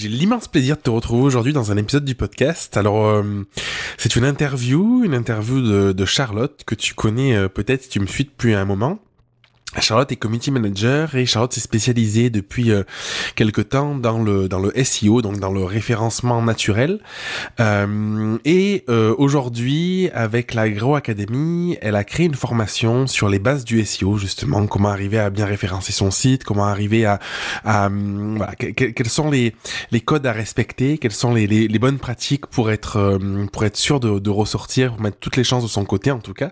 J'ai 0.00 0.08
l'immense 0.08 0.48
plaisir 0.48 0.78
de 0.78 0.80
te 0.80 0.88
retrouver 0.88 1.24
aujourd'hui 1.24 1.52
dans 1.52 1.72
un 1.72 1.76
épisode 1.76 2.06
du 2.06 2.14
podcast. 2.14 2.74
Alors, 2.78 3.06
euh, 3.06 3.22
c'est 3.98 4.16
une 4.16 4.24
interview, 4.24 5.04
une 5.04 5.12
interview 5.12 5.60
de, 5.92 6.04
Charlotte 6.06 6.62
que 6.64 6.74
tu 6.74 6.94
connais 6.94 7.36
euh, 7.36 7.48
peut-être 7.50 7.82
si 7.82 7.90
tu 7.90 8.00
me 8.00 8.06
suis 8.06 8.24
depuis 8.24 8.54
un 8.54 8.64
moment. 8.64 8.98
Charlotte 9.78 10.10
est 10.10 10.16
community 10.16 10.50
manager 10.50 11.14
et 11.14 11.26
Charlotte 11.26 11.52
s'est 11.52 11.60
spécialisée 11.60 12.28
depuis 12.28 12.72
euh, 12.72 12.82
quelque 13.36 13.60
temps 13.60 13.94
dans 13.94 14.20
le 14.22 14.48
dans 14.48 14.58
le 14.58 14.72
SEO, 14.82 15.22
donc 15.22 15.38
dans 15.38 15.52
le 15.52 15.64
référencement 15.64 16.42
naturel. 16.42 16.98
Euh, 17.60 18.36
et 18.44 18.84
euh, 18.88 19.14
aujourd'hui, 19.18 20.10
avec 20.12 20.54
la 20.54 20.68
Grow 20.68 20.96
Academy, 20.96 21.78
elle 21.80 21.94
a 21.94 22.04
créé 22.04 22.26
une 22.26 22.34
formation 22.34 23.06
sur 23.06 23.28
les 23.28 23.38
bases 23.38 23.64
du 23.64 23.84
SEO, 23.84 24.18
justement, 24.18 24.66
comment 24.66 24.88
arriver 24.88 25.18
à 25.18 25.30
bien 25.30 25.46
référencer 25.46 25.92
son 25.92 26.10
site, 26.10 26.42
comment 26.42 26.66
arriver 26.66 27.06
à, 27.06 27.20
à 27.64 27.88
voilà, 27.88 28.54
quels 28.56 29.08
sont 29.08 29.30
les 29.30 29.54
les 29.92 30.00
codes 30.00 30.26
à 30.26 30.32
respecter, 30.32 30.98
quelles 30.98 31.12
sont 31.12 31.34
les, 31.34 31.46
les, 31.46 31.78
bonnes 31.78 31.98
pratiques 31.98 32.46
pour 32.46 32.70
être 32.70 32.96
euh, 32.96 33.46
pour 33.52 33.64
être 33.64 33.76
sûr 33.76 34.00
de, 34.00 34.18
de 34.18 34.30
ressortir, 34.30 34.94
pour 34.94 35.02
mettre 35.02 35.18
toutes 35.18 35.36
les 35.36 35.44
chances 35.44 35.62
de 35.62 35.68
son 35.68 35.84
côté 35.84 36.10
en 36.10 36.18
tout 36.18 36.34
cas. 36.34 36.50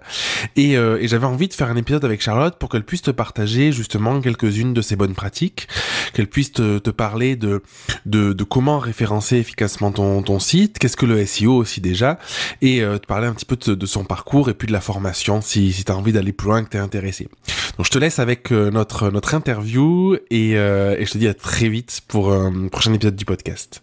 Et, 0.57 0.77
euh, 0.77 0.99
et 1.01 1.09
j'avais 1.09 1.27
envie 1.27 1.49
de 1.49 1.55
faire 1.55 1.69
un 1.69 1.77
épisode 1.77 2.05
avec 2.05 2.21
Charlotte 2.21 2.57
pour 2.59 2.69
qu'elle 2.69 2.85
puisse 2.85 3.03
partager 3.11 3.73
justement 3.73 4.21
quelques-unes 4.21 4.75
de 4.75 4.83
ces 4.83 4.97
bonnes 4.97 5.15
pratiques, 5.15 5.69
qu'elle 6.13 6.27
puisse 6.27 6.53
te, 6.53 6.79
te 6.79 6.91
parler 6.91 7.37
de, 7.37 7.63
de, 8.07 8.45
comment 8.45 8.79
référencer 8.79 9.37
efficacement 9.37 9.93
ton, 9.93 10.23
ton 10.23 10.39
site, 10.39 10.79
qu'est-ce 10.79 10.97
que 10.97 11.07
le 11.07 11.25
SEO 11.25 11.55
aussi 11.55 11.81
déjà, 11.81 12.19
et 12.63 12.83
euh, 12.83 12.99
te 12.99 13.07
parler 13.07 13.27
un 13.27 13.35
petit 13.35 13.45
peu 13.45 13.57
de, 13.57 13.87
son 13.87 14.05
parcours 14.05 14.49
et 14.49 14.55
puis 14.55 14.67
de 14.67 14.73
la 14.73 14.81
formation 14.81 15.41
si, 15.41 15.73
si 15.73 15.85
tu 15.85 15.93
as 15.93 15.97
envie 15.97 16.13
d'aller 16.13 16.33
plus 16.33 16.49
loin, 16.49 16.65
que 16.65 16.71
tu 16.71 16.77
es 16.77 16.81
intéressé. 16.81 17.29
Donc 17.77 17.87
je 17.87 17.91
te 17.91 17.99
laisse 17.99 18.19
avec 18.19 18.53
euh, 18.53 18.71
notre, 18.71 19.11
notre 19.11 19.35
interview 19.35 20.15
euh, 20.15 20.97
et 20.99 21.07
je 21.07 21.11
te 21.11 21.19
dis 21.19 21.29
à 21.29 21.35
très 21.35 21.69
vite 21.69 22.01
pour 22.09 22.33
un 22.33 22.69
prochain 22.69 22.93
épisode 22.93 23.17
du 23.17 23.25
podcast. 23.25 23.83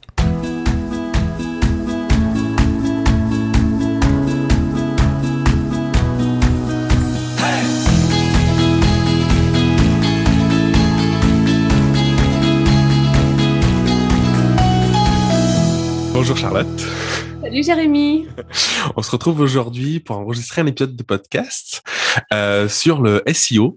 Bonjour 16.16 16.38
Charlotte. 16.38 16.81
Salut 17.41 17.61
Jérémy. 17.61 18.25
On 18.95 19.02
se 19.02 19.11
retrouve 19.11 19.41
aujourd'hui 19.41 19.99
pour 19.99 20.17
enregistrer 20.17 20.61
un 20.61 20.66
épisode 20.66 20.95
de 20.95 21.03
podcast 21.03 21.83
euh, 22.31 22.69
sur 22.69 23.02
le 23.02 23.21
SEO. 23.33 23.75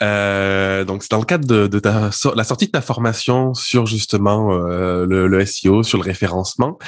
Euh, 0.00 0.84
donc 0.84 1.02
c'est 1.02 1.10
dans 1.10 1.18
le 1.18 1.24
cadre 1.24 1.48
de, 1.48 1.66
de 1.66 1.78
ta, 1.80 2.10
la 2.36 2.44
sortie 2.44 2.66
de 2.66 2.70
ta 2.70 2.80
formation 2.80 3.54
sur 3.54 3.86
justement 3.86 4.52
euh, 4.52 5.04
le, 5.04 5.26
le, 5.26 5.44
SEO, 5.44 5.82
sur 5.82 5.98
le 5.98 6.04
référencement. 6.04 6.78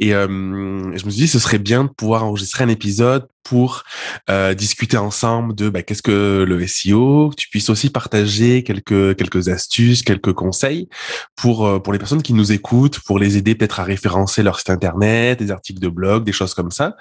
Et 0.00 0.12
euh, 0.12 0.26
je 0.26 1.06
me 1.06 1.10
suis 1.10 1.20
dit 1.20 1.28
ce 1.28 1.38
serait 1.38 1.60
bien 1.60 1.84
de 1.84 1.90
pouvoir 1.90 2.24
enregistrer 2.24 2.64
un 2.64 2.68
épisode 2.68 3.28
pour 3.42 3.84
euh, 4.30 4.54
discuter 4.54 4.96
ensemble 4.96 5.54
de 5.54 5.68
bah, 5.68 5.82
qu'est-ce 5.82 6.02
que 6.02 6.44
le 6.46 6.66
SEO, 6.66 7.30
que 7.30 7.36
tu 7.36 7.48
puisses 7.48 7.70
aussi 7.70 7.90
partager 7.90 8.62
quelques 8.62 9.16
quelques 9.16 9.48
astuces, 9.48 10.02
quelques 10.02 10.32
conseils 10.32 10.88
pour 11.36 11.66
euh, 11.66 11.78
pour 11.78 11.92
les 11.92 11.98
personnes 11.98 12.22
qui 12.22 12.34
nous 12.34 12.52
écoutent, 12.52 13.00
pour 13.00 13.18
les 13.18 13.36
aider 13.36 13.54
peut-être 13.54 13.80
à 13.80 13.84
référencer 13.84 14.42
leur 14.42 14.58
site 14.58 14.70
internet, 14.70 15.38
des 15.38 15.50
articles 15.50 15.80
de 15.80 15.88
blog, 15.88 16.24
des 16.24 16.32
choses 16.32 16.54
comme 16.54 16.70
ça. 16.70 16.96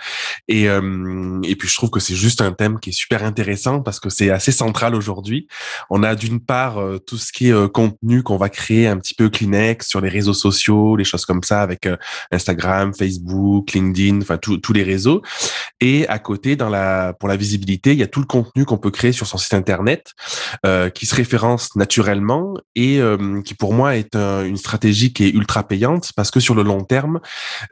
Et 0.47 0.69
euh, 0.69 1.39
et 1.44 1.56
puis 1.56 1.67
je 1.67 1.75
trouve 1.75 1.89
que 1.89 2.00
c'est 2.00 2.16
juste 2.16 2.42
un 2.42 2.52
thème 2.52 2.80
qui 2.80 2.89
est 2.89 2.94
super 2.94 3.23
intéressant 3.23 3.81
parce 3.81 4.00
que 4.00 4.09
c'est 4.09 4.30
assez 4.30 4.52
central 4.52 4.95
aujourd'hui. 4.95 5.47
On 5.89 6.03
a 6.03 6.16
d'une 6.16 6.39
part 6.39 6.80
euh, 6.80 7.00
tout 7.00 7.17
ce 7.17 7.31
qui 7.31 7.50
est 7.50 7.53
euh, 7.53 7.67
contenu 7.67 8.23
qu'on 8.23 8.38
va 8.38 8.50
créer 8.50 8.88
un 8.88 8.97
petit 8.97 9.14
peu 9.14 9.30
Kleenex 9.30 9.88
sur 9.88 10.02
les 10.02 10.09
réseaux 10.09 10.34
sociaux, 10.34 10.95
les 10.95 11.03
choses 11.03 11.25
comme 11.25 11.44
ça 11.44 11.62
avec 11.62 11.88
Instagram, 12.31 12.94
Facebook, 12.94 13.72
LinkedIn, 13.73 14.22
enfin 14.22 14.38
tous 14.38 14.73
les 14.73 14.84
réseaux. 14.84 15.22
Et 15.80 16.08
à 16.08 16.19
dans 16.56 16.70
la, 16.70 17.14
pour 17.20 17.30
la 17.30 17.36
visibilité, 17.36 17.92
il 17.92 18.00
y 18.00 18.04
a 18.04 18.08
tout 18.08 18.20
le 18.20 18.26
contenu 18.26 18.66
qu'on 18.66 18.78
peut 18.78 18.92
créer 18.92 19.12
sur 19.12 19.28
son 19.28 19.38
site 19.38 19.53
internet 19.53 20.14
euh, 20.66 20.90
qui 20.90 21.06
se 21.06 21.16
référence 21.16 21.75
naturellement 21.75 22.56
et 22.75 23.00
euh, 23.00 23.42
qui 23.42 23.53
pour 23.53 23.74
moi 23.74 23.96
est 23.97 24.16
un, 24.16 24.44
une 24.46 24.58
stratégie 24.58 25.14
qui 25.14 25.25
est 25.25 25.30
ultra 25.30 25.68
payante 25.68 26.12
parce 26.16 26.31
que 26.31 26.40
sur 26.40 26.56
le 26.56 26.64
long 26.64 26.84
terme, 26.84 27.19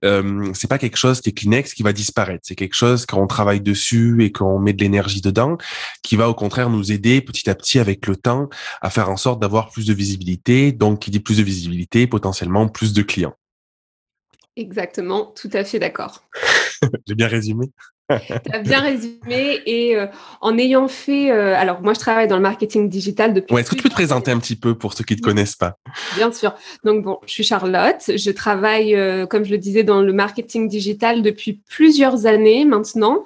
euh, 0.03 0.51
c'est 0.53 0.69
pas 0.69 0.77
quelque 0.77 0.97
chose 0.97 1.21
qui 1.21 1.29
est 1.29 1.33
Kleenex 1.33 1.73
qui 1.73 1.83
va 1.83 1.93
disparaître. 1.93 2.41
C'est 2.43 2.55
quelque 2.55 2.75
chose 2.75 3.05
quand 3.05 3.21
on 3.21 3.27
travaille 3.27 3.61
dessus 3.61 4.23
et 4.23 4.31
qu'on 4.31 4.59
met 4.59 4.73
de 4.73 4.81
l'énergie 4.81 5.21
dedans, 5.21 5.57
qui 6.03 6.15
va 6.15 6.29
au 6.29 6.33
contraire 6.33 6.69
nous 6.69 6.91
aider 6.91 7.21
petit 7.21 7.49
à 7.49 7.55
petit 7.55 7.79
avec 7.79 8.07
le 8.07 8.15
temps 8.15 8.49
à 8.81 8.89
faire 8.89 9.09
en 9.09 9.17
sorte 9.17 9.41
d'avoir 9.41 9.69
plus 9.69 9.85
de 9.85 9.93
visibilité. 9.93 10.71
Donc, 10.71 10.99
qui 10.99 11.11
dit 11.11 11.19
plus 11.19 11.37
de 11.37 11.43
visibilité, 11.43 12.07
potentiellement 12.07 12.67
plus 12.67 12.93
de 12.93 13.01
clients. 13.01 13.35
Exactement, 14.55 15.33
tout 15.39 15.49
à 15.53 15.63
fait 15.63 15.79
d'accord. 15.79 16.23
J'ai 17.07 17.15
bien 17.15 17.27
résumé. 17.27 17.67
tu 18.27 18.51
as 18.51 18.59
bien 18.59 18.81
résumé 18.81 19.61
et 19.65 19.95
euh, 19.95 20.07
en 20.41 20.57
ayant 20.57 20.87
fait, 20.87 21.31
euh, 21.31 21.55
alors 21.55 21.81
moi 21.81 21.93
je 21.93 21.99
travaille 21.99 22.27
dans 22.27 22.37
le 22.37 22.41
marketing 22.41 22.89
digital 22.89 23.33
depuis. 23.33 23.53
Ouais, 23.53 23.61
est-ce 23.61 23.69
que 23.69 23.75
tu 23.75 23.83
peux 23.83 23.89
te 23.89 23.93
présenter 23.93 24.31
un 24.31 24.39
petit 24.39 24.55
peu 24.55 24.75
pour 24.75 24.93
ceux 24.93 25.03
qui 25.03 25.13
ne 25.13 25.19
te 25.19 25.23
connaissent 25.23 25.55
pas? 25.55 25.77
Bien 26.15 26.31
sûr. 26.31 26.55
Donc 26.83 27.03
bon, 27.03 27.19
je 27.25 27.31
suis 27.31 27.43
Charlotte, 27.43 28.01
je 28.15 28.31
travaille, 28.31 28.95
euh, 28.95 29.25
comme 29.25 29.45
je 29.45 29.51
le 29.51 29.57
disais, 29.57 29.83
dans 29.83 30.01
le 30.01 30.13
marketing 30.13 30.67
digital 30.67 31.21
depuis 31.21 31.61
plusieurs 31.69 32.25
années 32.25 32.65
maintenant. 32.65 33.23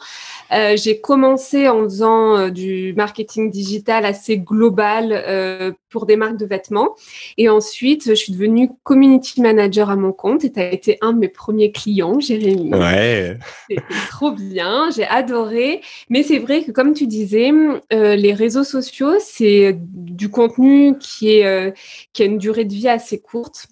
J'ai 0.75 1.01
commencé 1.01 1.67
en 1.67 1.83
faisant 1.85 2.50
du 2.50 2.94
marketing 2.95 3.50
digital 3.50 4.05
assez 4.05 4.38
global 4.38 5.73
pour 5.94 6.05
des 6.05 6.17
marques 6.17 6.38
de 6.38 6.45
vêtements. 6.45 6.95
Et 7.38 7.47
ensuite, 7.47 8.03
je 8.07 8.13
suis 8.13 8.33
devenue 8.33 8.69
community 8.83 9.41
manager 9.41 9.89
à 9.89 9.95
mon 9.95 10.11
compte 10.11 10.44
et 10.44 10.51
tu 10.51 10.59
as 10.59 10.73
été 10.73 10.97
un 11.01 11.13
de 11.13 11.19
mes 11.19 11.29
premiers 11.29 11.71
clients, 11.71 12.19
Jérémy. 12.19 12.73
Ouais. 12.73 13.38
C'était 13.69 13.83
trop 14.09 14.31
bien, 14.31 14.72
j'ai 14.95 15.06
adoré. 15.06 15.81
Mais 16.09 16.23
c'est 16.23 16.39
vrai 16.39 16.63
que, 16.63 16.72
comme 16.72 16.94
tu 16.94 17.07
disais, 17.07 17.51
euh, 17.91 18.16
les 18.16 18.34
réseaux 18.34 18.63
sociaux, 18.63 19.13
c'est 19.19 19.78
du 19.79 20.29
contenu 20.29 20.95
euh, 21.23 21.72
qui 22.13 22.23
a 22.23 22.25
une 22.25 22.38
durée 22.38 22.66
de 22.66 22.73
vie 22.73 22.89
assez 22.89 23.19
courte. 23.19 23.67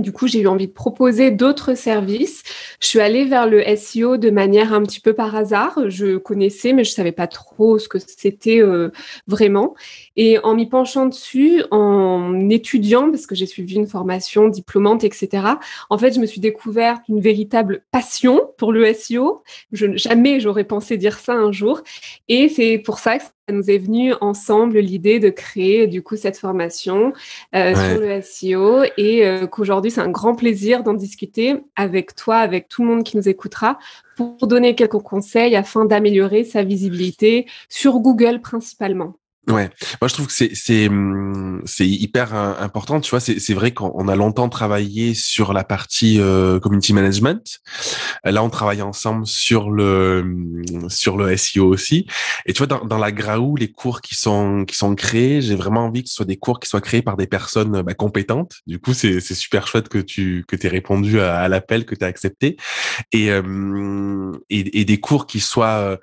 Du 0.00 0.12
coup, 0.12 0.26
j'ai 0.26 0.40
eu 0.40 0.46
envie 0.46 0.66
de 0.66 0.72
proposer 0.72 1.30
d'autres 1.30 1.74
services. 1.74 2.42
Je 2.80 2.86
suis 2.86 3.00
allée 3.00 3.24
vers 3.24 3.46
le 3.46 3.62
SEO 3.76 4.16
de 4.16 4.30
manière 4.30 4.72
un 4.72 4.82
petit 4.82 5.00
peu 5.00 5.12
par 5.12 5.34
hasard. 5.34 5.78
Je 5.88 6.16
connaissais, 6.16 6.72
mais 6.72 6.84
je 6.84 6.90
savais 6.90 7.12
pas 7.12 7.26
trop 7.26 7.78
ce 7.78 7.88
que 7.88 7.98
c'était 7.98 8.60
euh, 8.60 8.90
vraiment. 9.26 9.74
Et 10.16 10.38
en 10.40 10.54
m'y 10.54 10.66
penchant 10.66 11.06
dessus, 11.06 11.62
en 11.70 12.48
étudiant, 12.50 13.10
parce 13.10 13.26
que 13.26 13.34
j'ai 13.34 13.46
suivi 13.46 13.76
une 13.76 13.86
formation 13.86 14.48
diplômante, 14.48 15.04
etc., 15.04 15.46
en 15.90 15.98
fait, 15.98 16.12
je 16.12 16.20
me 16.20 16.26
suis 16.26 16.40
découverte 16.40 17.02
une 17.08 17.20
véritable 17.20 17.84
passion 17.90 18.50
pour 18.58 18.72
le 18.72 18.92
SEO. 18.92 19.42
Je, 19.72 19.96
jamais 19.96 20.40
j'aurais 20.40 20.64
pensé 20.64 20.96
dire 20.96 21.18
ça 21.18 21.34
un 21.34 21.52
jour. 21.52 21.82
Et 22.28 22.48
c'est 22.48 22.78
pour 22.78 22.98
ça 22.98 23.18
que 23.18 23.24
ça 23.48 23.54
nous 23.54 23.70
est 23.70 23.78
venu 23.78 24.14
ensemble 24.22 24.78
l'idée 24.78 25.20
de 25.20 25.28
créer 25.28 25.86
du 25.86 26.02
coup 26.02 26.16
cette 26.16 26.38
formation 26.38 27.12
euh, 27.54 27.74
ouais. 27.74 27.90
sur 27.90 28.00
le 28.00 28.22
SEO 28.22 28.84
et 28.96 29.26
euh, 29.26 29.46
qu'aujourd'hui 29.46 29.90
c'est 29.90 30.00
un 30.00 30.10
grand 30.10 30.34
plaisir 30.34 30.82
d'en 30.82 30.94
discuter 30.94 31.56
avec 31.76 32.14
toi, 32.14 32.36
avec 32.36 32.68
tout 32.68 32.82
le 32.82 32.88
monde 32.88 33.04
qui 33.04 33.18
nous 33.18 33.28
écoutera 33.28 33.78
pour 34.16 34.46
donner 34.46 34.74
quelques 34.74 34.92
conseils 34.92 35.56
afin 35.56 35.84
d'améliorer 35.84 36.44
sa 36.44 36.62
visibilité 36.62 37.46
sur 37.68 37.98
Google 37.98 38.40
principalement. 38.40 39.14
Ouais, 39.48 39.70
moi 40.00 40.08
je 40.08 40.14
trouve 40.14 40.26
que 40.26 40.32
c'est 40.32 40.54
c'est 40.54 40.88
hum, 40.88 41.60
c'est 41.66 41.86
hyper 41.86 42.34
important. 42.34 43.00
Tu 43.00 43.10
vois, 43.10 43.20
c'est 43.20 43.38
c'est 43.38 43.52
vrai 43.52 43.72
qu'on 43.72 44.08
a 44.08 44.16
longtemps 44.16 44.48
travaillé 44.48 45.12
sur 45.12 45.52
la 45.52 45.64
partie 45.64 46.18
euh, 46.18 46.58
community 46.58 46.94
management. 46.94 47.60
Là, 48.24 48.42
on 48.42 48.48
travaille 48.48 48.80
ensemble 48.80 49.26
sur 49.26 49.70
le 49.70 50.62
sur 50.88 51.18
le 51.18 51.36
SEO 51.36 51.66
aussi. 51.66 52.06
Et 52.46 52.54
tu 52.54 52.58
vois, 52.58 52.66
dans, 52.66 52.86
dans 52.86 52.96
la 52.96 53.12
Graou, 53.12 53.56
les 53.56 53.70
cours 53.70 54.00
qui 54.00 54.14
sont 54.14 54.64
qui 54.66 54.76
sont 54.76 54.94
créés, 54.94 55.42
j'ai 55.42 55.56
vraiment 55.56 55.86
envie 55.86 56.04
que 56.04 56.08
ce 56.08 56.14
soit 56.14 56.24
des 56.24 56.38
cours 56.38 56.58
qui 56.58 56.68
soient 56.68 56.80
créés 56.80 57.02
par 57.02 57.18
des 57.18 57.26
personnes 57.26 57.82
bah, 57.82 57.92
compétentes. 57.92 58.62
Du 58.66 58.78
coup, 58.78 58.94
c'est 58.94 59.20
c'est 59.20 59.34
super 59.34 59.66
chouette 59.66 59.90
que 59.90 59.98
tu 59.98 60.46
que 60.48 60.56
t'aies 60.56 60.68
répondu 60.68 61.20
à, 61.20 61.36
à 61.36 61.48
l'appel, 61.48 61.84
que 61.84 61.94
tu 61.94 62.04
as 62.04 62.08
accepté, 62.08 62.56
et, 63.12 63.30
euh, 63.30 64.32
et, 64.48 64.80
et 64.80 64.84
des 64.86 65.00
cours 65.00 65.26
qui 65.26 65.40
soient 65.40 65.98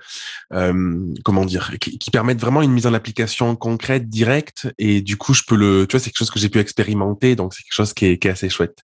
euh, 0.54 1.14
comment 1.24 1.46
dire, 1.46 1.72
qui, 1.80 1.98
qui 1.98 2.12
permettent 2.12 2.40
vraiment 2.40 2.62
une 2.62 2.72
mise 2.72 2.86
en 2.86 2.94
application 2.94 3.31
concrète, 3.56 4.10
directe, 4.10 4.68
et 4.78 5.02
du 5.02 5.18
coup, 5.18 5.34
je 5.34 5.44
peux 5.48 5.56
le, 5.56 5.86
tu 5.88 5.96
vois, 5.96 6.00
c'est 6.00 6.10
quelque 6.10 6.20
chose 6.20 6.32
que 6.32 6.40
j'ai 6.40 6.50
pu 6.50 6.60
expérimenter, 6.60 7.36
donc 7.36 7.54
c'est 7.54 7.64
quelque 7.64 7.74
chose 7.74 7.94
qui 7.94 8.06
est, 8.06 8.26
assez 8.26 8.50
chouette. 8.50 8.80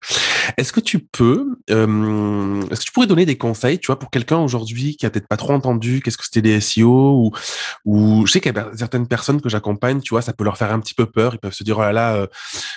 Est-ce 0.57 0.71
que 0.71 0.79
tu 0.79 0.99
peux, 0.99 1.57
euh, 1.69 2.61
est-ce 2.71 2.79
que 2.79 2.85
tu 2.85 2.91
pourrais 2.91 3.07
donner 3.07 3.25
des 3.25 3.37
conseils, 3.37 3.79
tu 3.79 3.87
vois, 3.87 3.99
pour 3.99 4.09
quelqu'un 4.09 4.37
aujourd'hui 4.37 4.95
qui 4.95 5.05
a 5.05 5.09
peut-être 5.09 5.27
pas 5.27 5.37
trop 5.37 5.53
entendu 5.53 6.01
qu'est-ce 6.01 6.17
que 6.17 6.23
c'était 6.23 6.41
des 6.41 6.59
SEO 6.61 6.87
ou, 6.87 7.31
ou 7.85 8.25
je 8.25 8.31
sais 8.31 8.39
qu'il 8.39 8.53
y 8.53 8.57
a 8.57 8.71
certaines 8.75 9.07
personnes 9.07 9.41
que 9.41 9.49
j'accompagne, 9.49 10.01
tu 10.01 10.13
vois, 10.13 10.21
ça 10.21 10.33
peut 10.33 10.43
leur 10.43 10.57
faire 10.57 10.71
un 10.71 10.79
petit 10.79 10.93
peu 10.93 11.05
peur, 11.05 11.33
ils 11.33 11.39
peuvent 11.39 11.53
se 11.53 11.63
dire 11.63 11.77
oh 11.77 11.81
là 11.81 11.91
là, 11.91 12.15
euh, 12.15 12.27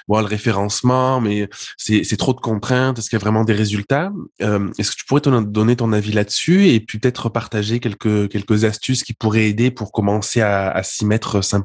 bon 0.09 0.19
le 0.21 0.27
référencement, 0.27 1.21
mais 1.21 1.49
c'est 1.77 2.05
c'est 2.05 2.17
trop 2.17 2.33
de 2.35 2.41
contraintes, 2.41 2.99
est-ce 2.99 3.09
qu'il 3.09 3.19
y 3.19 3.21
a 3.21 3.25
vraiment 3.25 3.45
des 3.45 3.55
résultats? 3.55 4.13
Euh, 4.43 4.71
Est-ce 4.79 4.91
que 4.93 4.97
tu 4.97 5.05
pourrais 5.05 5.21
te 5.21 5.29
donner 5.29 5.77
ton 5.77 5.93
avis 5.93 6.13
là-dessus 6.13 6.69
et 6.69 6.81
puis 6.81 6.99
peut-être 6.99 7.29
partager 7.29 7.81
quelques 7.81 8.29
quelques 8.31 8.65
astuces 8.65 9.05
qui 9.05 9.15
pourraient 9.15 9.49
aider 9.49 9.71
pour 9.71 9.93
commencer 9.93 10.41
à, 10.41 10.71
à 10.71 10.83
s'y 10.83 11.07
mettre 11.07 11.43
simplement 11.43 11.58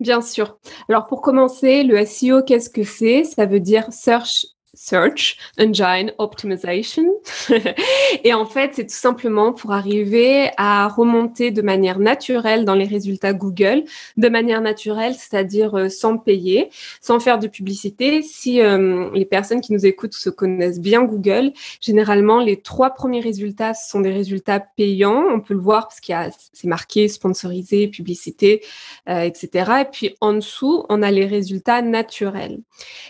Bien 0.00 0.20
sûr. 0.20 0.58
Alors 0.88 1.06
pour 1.06 1.22
commencer, 1.22 1.82
le 1.84 2.04
SEO, 2.04 2.42
qu'est-ce 2.42 2.70
que 2.70 2.82
c'est? 2.82 3.24
Ça 3.24 3.46
veut 3.46 3.60
dire 3.60 3.92
Search 3.92 4.46
Search 4.74 5.36
Engine 5.58 6.12
Optimization. 6.18 7.04
et 8.24 8.34
en 8.34 8.46
fait, 8.46 8.72
c'est 8.74 8.86
tout 8.86 8.94
simplement 8.94 9.52
pour 9.52 9.72
arriver 9.72 10.50
à 10.56 10.88
remonter 10.88 11.50
de 11.50 11.62
manière 11.62 11.98
naturelle 11.98 12.64
dans 12.64 12.74
les 12.74 12.84
résultats 12.84 13.32
Google, 13.32 13.84
de 14.16 14.28
manière 14.28 14.60
naturelle, 14.60 15.14
c'est-à-dire 15.14 15.74
euh, 15.74 15.88
sans 15.88 16.18
payer, 16.18 16.70
sans 17.00 17.20
faire 17.20 17.38
de 17.38 17.46
publicité. 17.46 18.22
Si 18.22 18.60
euh, 18.60 19.10
les 19.14 19.24
personnes 19.24 19.60
qui 19.60 19.72
nous 19.72 19.86
écoutent 19.86 20.14
se 20.14 20.30
connaissent 20.30 20.80
bien 20.80 21.04
Google, 21.04 21.52
généralement, 21.80 22.40
les 22.40 22.60
trois 22.60 22.90
premiers 22.90 23.20
résultats 23.20 23.74
sont 23.74 24.00
des 24.00 24.12
résultats 24.12 24.60
payants. 24.60 25.24
On 25.32 25.40
peut 25.40 25.54
le 25.54 25.60
voir 25.60 25.88
parce 25.88 26.00
qu'il 26.00 26.12
y 26.12 26.16
a, 26.16 26.30
c'est 26.52 26.68
marqué 26.68 27.08
sponsorisé, 27.08 27.88
publicité, 27.88 28.62
euh, 29.08 29.20
etc. 29.20 29.72
Et 29.82 29.84
puis 29.90 30.16
en 30.20 30.34
dessous, 30.34 30.84
on 30.88 31.02
a 31.02 31.10
les 31.10 31.26
résultats 31.26 31.82
naturels. 31.82 32.60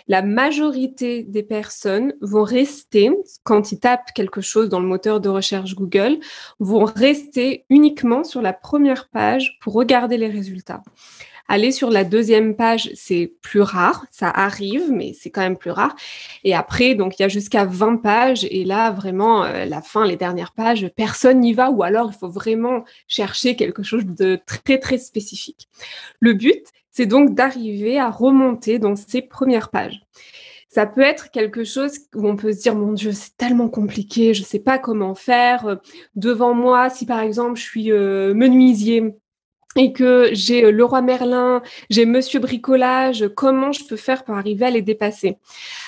La 0.07 0.21
majorité 0.21 1.23
des 1.23 1.41
personnes 1.41 1.54
personnes 1.55 2.13
vont 2.19 2.43
rester, 2.43 3.09
quand 3.43 3.71
ils 3.71 3.79
tapent 3.79 4.11
quelque 4.13 4.41
chose 4.41 4.67
dans 4.67 4.81
le 4.81 4.87
moteur 4.87 5.21
de 5.21 5.29
recherche 5.29 5.73
Google, 5.73 6.17
vont 6.59 6.83
rester 6.83 7.63
uniquement 7.69 8.25
sur 8.25 8.41
la 8.41 8.51
première 8.51 9.07
page 9.07 9.57
pour 9.61 9.71
regarder 9.71 10.17
les 10.17 10.27
résultats. 10.27 10.83
Aller 11.47 11.71
sur 11.71 11.91
la 11.91 12.03
deuxième 12.03 12.57
page, 12.57 12.91
c'est 12.93 13.31
plus 13.41 13.61
rare, 13.61 14.05
ça 14.11 14.29
arrive, 14.29 14.91
mais 14.91 15.13
c'est 15.13 15.29
quand 15.29 15.43
même 15.47 15.57
plus 15.57 15.71
rare. 15.71 15.95
Et 16.43 16.53
après, 16.53 16.93
donc 16.93 17.17
il 17.17 17.21
y 17.21 17.25
a 17.25 17.29
jusqu'à 17.29 17.63
20 17.63 18.01
pages, 18.01 18.45
et 18.51 18.65
là, 18.65 18.91
vraiment, 18.91 19.45
euh, 19.45 19.63
la 19.63 19.81
fin, 19.81 20.05
les 20.05 20.17
dernières 20.17 20.51
pages, 20.51 20.91
personne 20.97 21.39
n'y 21.39 21.53
va, 21.53 21.69
ou 21.69 21.83
alors 21.83 22.11
il 22.13 22.17
faut 22.17 22.27
vraiment 22.27 22.83
chercher 23.07 23.55
quelque 23.55 23.83
chose 23.83 24.05
de 24.05 24.41
très, 24.45 24.77
très 24.77 24.97
spécifique. 24.97 25.69
Le 26.19 26.33
but, 26.33 26.65
c'est 26.91 27.05
donc 27.05 27.33
d'arriver 27.33 27.97
à 27.97 28.09
remonter 28.09 28.77
dans 28.77 28.97
ces 28.97 29.21
premières 29.21 29.69
pages. 29.69 30.01
Ça 30.75 30.85
peut 30.85 30.99
être 30.99 31.31
quelque 31.31 31.63
chose 31.63 31.99
où 32.15 32.27
on 32.27 32.35
peut 32.35 32.51
se 32.51 32.63
dire, 32.63 32.75
mon 32.75 32.91
Dieu, 32.91 33.13
c'est 33.13 33.37
tellement 33.37 33.69
compliqué, 33.69 34.33
je 34.33 34.41
ne 34.41 34.45
sais 34.45 34.59
pas 34.59 34.77
comment 34.77 35.15
faire. 35.15 35.65
Euh, 35.67 35.75
devant 36.17 36.53
moi, 36.53 36.89
si 36.89 37.05
par 37.05 37.21
exemple 37.21 37.57
je 37.57 37.63
suis 37.63 37.93
euh, 37.93 38.33
menuisier, 38.33 39.15
et 39.75 39.91
que 39.91 40.29
j'ai 40.31 40.65
euh, 40.65 40.71
le 40.71 40.83
roi 40.85 41.01
Merlin, 41.01 41.61
j'ai 41.89 42.05
Monsieur 42.05 42.39
Bricolage, 42.39 43.29
comment 43.35 43.71
je 43.71 43.83
peux 43.83 43.97
faire 43.97 44.23
pour 44.23 44.35
arriver 44.35 44.65
à 44.65 44.69
les 44.69 44.81
dépasser? 44.81 45.37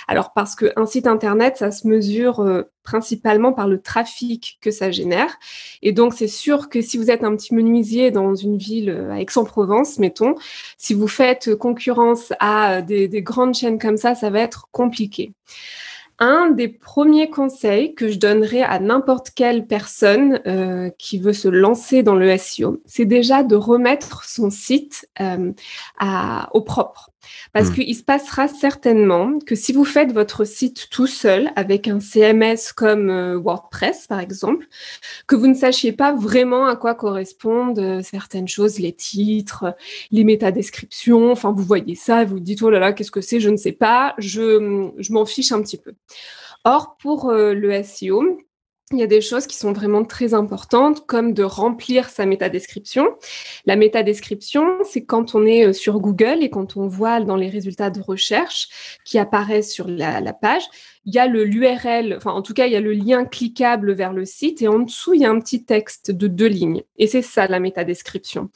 Alors 0.07 0.34
parce 0.34 0.56
qu'un 0.56 0.86
site 0.86 1.07
internet, 1.07 1.57
ça 1.57 1.72
se 1.72 1.88
mesure 1.88 2.42
euh, 2.42 2.63
principalement 2.84 3.54
par 3.54 3.68
le 3.68 3.81
trafic 3.81 4.57
que 4.62 4.72
ça 4.72 4.92
génère. 4.92 5.38
Et 5.81 5.92
donc 5.92 6.13
c'est 6.13 6.28
sûr 6.28 6.69
que 6.69 6.81
si 6.81 6.98
vous 6.98 7.10
êtes 7.10 7.24
un 7.24 7.36
petit 7.36 7.54
menuisier 7.54 8.12
dans 8.12 8.36
une 8.36 8.57
ville 8.57 8.89
euh, 8.89 9.12
à 9.12 9.22
Aix-en-Provence, 9.22 10.00
mettons, 10.00 10.36
si 10.78 10.94
vous 10.94 11.07
faites 11.07 11.56
concurrence 11.56 12.33
à 12.40 12.81
des, 12.81 13.07
des 13.07 13.22
grandes 13.22 13.56
chaînes 13.56 13.80
comme 13.80 13.98
ça, 13.98 14.16
ça 14.16 14.30
va 14.30 14.40
être 14.40 14.68
compliqué. 14.72 15.31
Un 16.19 16.50
des 16.50 16.68
premiers 16.68 17.30
conseils 17.30 17.94
que 17.94 18.08
je 18.08 18.18
donnerais 18.18 18.64
à 18.64 18.80
n'importe 18.80 19.30
quelle 19.31 19.68
personne 19.68 20.42
euh, 20.48 20.90
qui 20.98 21.19
veut 21.19 21.34
se 21.34 21.48
lancer 21.48 22.02
dans 22.02 22.16
le 22.16 22.36
SEO, 22.38 22.81
c'est 22.86 23.06
déjà 23.06 23.44
de 23.44 23.56
remettre 23.56 24.24
son 24.25 24.50
site 24.50 25.08
euh, 25.22 25.54
au 26.54 26.62
propre. 26.62 27.12
Parce 27.53 27.69
mmh. 27.69 27.74
qu'il 27.74 27.95
se 27.95 28.03
passera 28.03 28.47
certainement 28.47 29.39
que 29.39 29.56
si 29.56 29.74
vous 29.74 29.85
faites 29.85 30.12
votre 30.12 30.45
site 30.45 30.89
tout 30.89 31.07
seul 31.07 31.50
avec 31.56 31.88
un 31.88 32.00
CMS 32.00 32.74
comme 32.75 33.09
euh, 33.09 33.38
WordPress, 33.38 34.07
par 34.07 34.19
exemple, 34.19 34.68
que 35.27 35.35
vous 35.35 35.47
ne 35.47 35.53
sachiez 35.53 35.91
pas 35.91 36.13
vraiment 36.13 36.65
à 36.68 36.75
quoi 36.75 36.95
correspondent 36.95 37.79
euh, 37.79 38.01
certaines 38.01 38.47
choses, 38.47 38.79
les 38.79 38.94
titres, 38.94 39.75
les 40.12 40.24
métadescriptions, 40.24 41.31
enfin, 41.31 41.51
vous 41.51 41.63
voyez 41.63 41.95
ça 41.95 42.24
et 42.24 42.25
vous 42.25 42.39
dites, 42.39 42.62
oh 42.62 42.69
là 42.69 42.79
là, 42.79 42.94
qu'est-ce 42.94 43.12
que 43.12 43.21
c'est, 43.21 43.39
je 43.39 43.50
ne 43.50 43.57
sais 43.57 43.71
pas, 43.71 44.13
je, 44.18 44.89
je 44.97 45.13
m'en 45.13 45.25
fiche 45.25 45.51
un 45.51 45.62
petit 45.62 45.77
peu. 45.77 45.94
Or, 46.63 46.97
pour 46.97 47.30
euh, 47.30 47.53
le 47.53 47.81
SEO, 47.83 48.39
il 48.94 49.00
y 49.00 49.04
a 49.04 49.07
des 49.07 49.19
choses 49.19 49.48
qui 49.48 49.57
sont 49.57 49.74
vraiment 49.74 50.06
très 50.06 50.34
importantes, 50.34 51.06
comme 51.07 51.34
de 51.34 51.44
remplir 51.44 52.10
sa 52.10 52.25
métadescription. 52.25 53.18
La 53.66 53.75
métadescription, 53.75 54.66
c'est 54.86 55.04
quand 55.04 55.36
on 55.36 55.45
est 55.45 55.68
euh, 55.68 55.74
sur 55.74 56.00
Google 56.00 56.38
et 56.42 56.50
quand 56.50 56.78
on 56.78 56.88
voit 56.88 57.19
dans 57.19 57.36
les 57.36 57.50
résultats 57.50 57.89
de 57.89 58.00
recherche 58.00 58.69
qui 59.04 59.19
apparaissent 59.19 59.74
sur 59.74 59.89
la, 59.89 60.22
page, 60.31 60.63
il 61.04 61.13
y 61.13 61.19
a 61.19 61.28
le 61.28 61.44
l'URL, 61.44 62.16
enfin 62.16 62.31
en 62.31 62.42
tout 62.42 62.54
cas 62.54 62.68
il 62.68 62.74
y 62.74 62.78
a 62.78 62.81
le 62.81 62.94
lien 62.94 63.25
cliquable 63.25 63.94
vers 63.94 64.13
le 64.13 64.25
site 64.25 64.62
et 64.62 64.68
en 64.68 64.80
dessous 64.80 65.13
il 65.13 65.22
y 65.22 65.25
a 65.25 65.31
un 65.31 65.40
petit 65.40 65.66
texte 65.66 66.12
de 66.12 66.28
deux 66.28 66.48
lignes. 66.48 66.83
Et 66.98 67.07
c'est 67.07 67.22
ça 67.22 67.48
la 67.48 67.60
métadescription. 67.60 68.50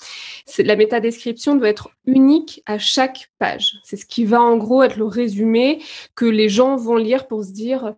La 0.59 0.77
métadescription 0.77 1.55
doit 1.55 1.69
être 1.69 1.89
unique 2.05 2.63
à 2.65 2.77
chaque 2.77 3.31
page. 3.37 3.73
C'est 3.83 3.97
ce 3.97 4.05
qui 4.05 4.23
va 4.23 4.41
en 4.41 4.55
gros 4.55 4.83
être 4.83 4.97
le 4.97 5.05
résumé 5.05 5.81
que 6.15 6.25
les 6.25 6.47
gens 6.47 6.77
vont 6.77 6.95
lire 6.95 7.27
pour 7.27 7.43
se 7.43 7.51
dire 7.51 7.95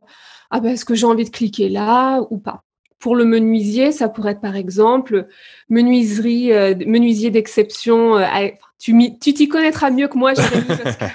ah 0.53 0.59
ben, 0.59 0.69
est-ce 0.69 0.85
que 0.85 0.94
j'ai 0.94 1.07
envie 1.07 1.25
de 1.25 1.31
cliquer 1.31 1.67
là 1.67 2.21
ou 2.29 2.38
pas? 2.38 2.63
Pour 3.00 3.15
le 3.15 3.25
menuisier, 3.25 3.91
ça 3.91 4.07
pourrait 4.07 4.33
être 4.33 4.39
par 4.39 4.55
exemple 4.55 5.27
menuiserie, 5.67 6.53
euh, 6.53 6.75
menuisier 6.85 7.31
d'exception. 7.31 8.17
Euh, 8.17 8.50
tu 8.79 8.94
t'y 9.19 9.47
connaîtras 9.47 9.89
mieux 9.89 10.07
que 10.07 10.15
moi, 10.15 10.35
Jérémy, 10.35 10.67
parce 10.67 10.95
que 10.95 11.05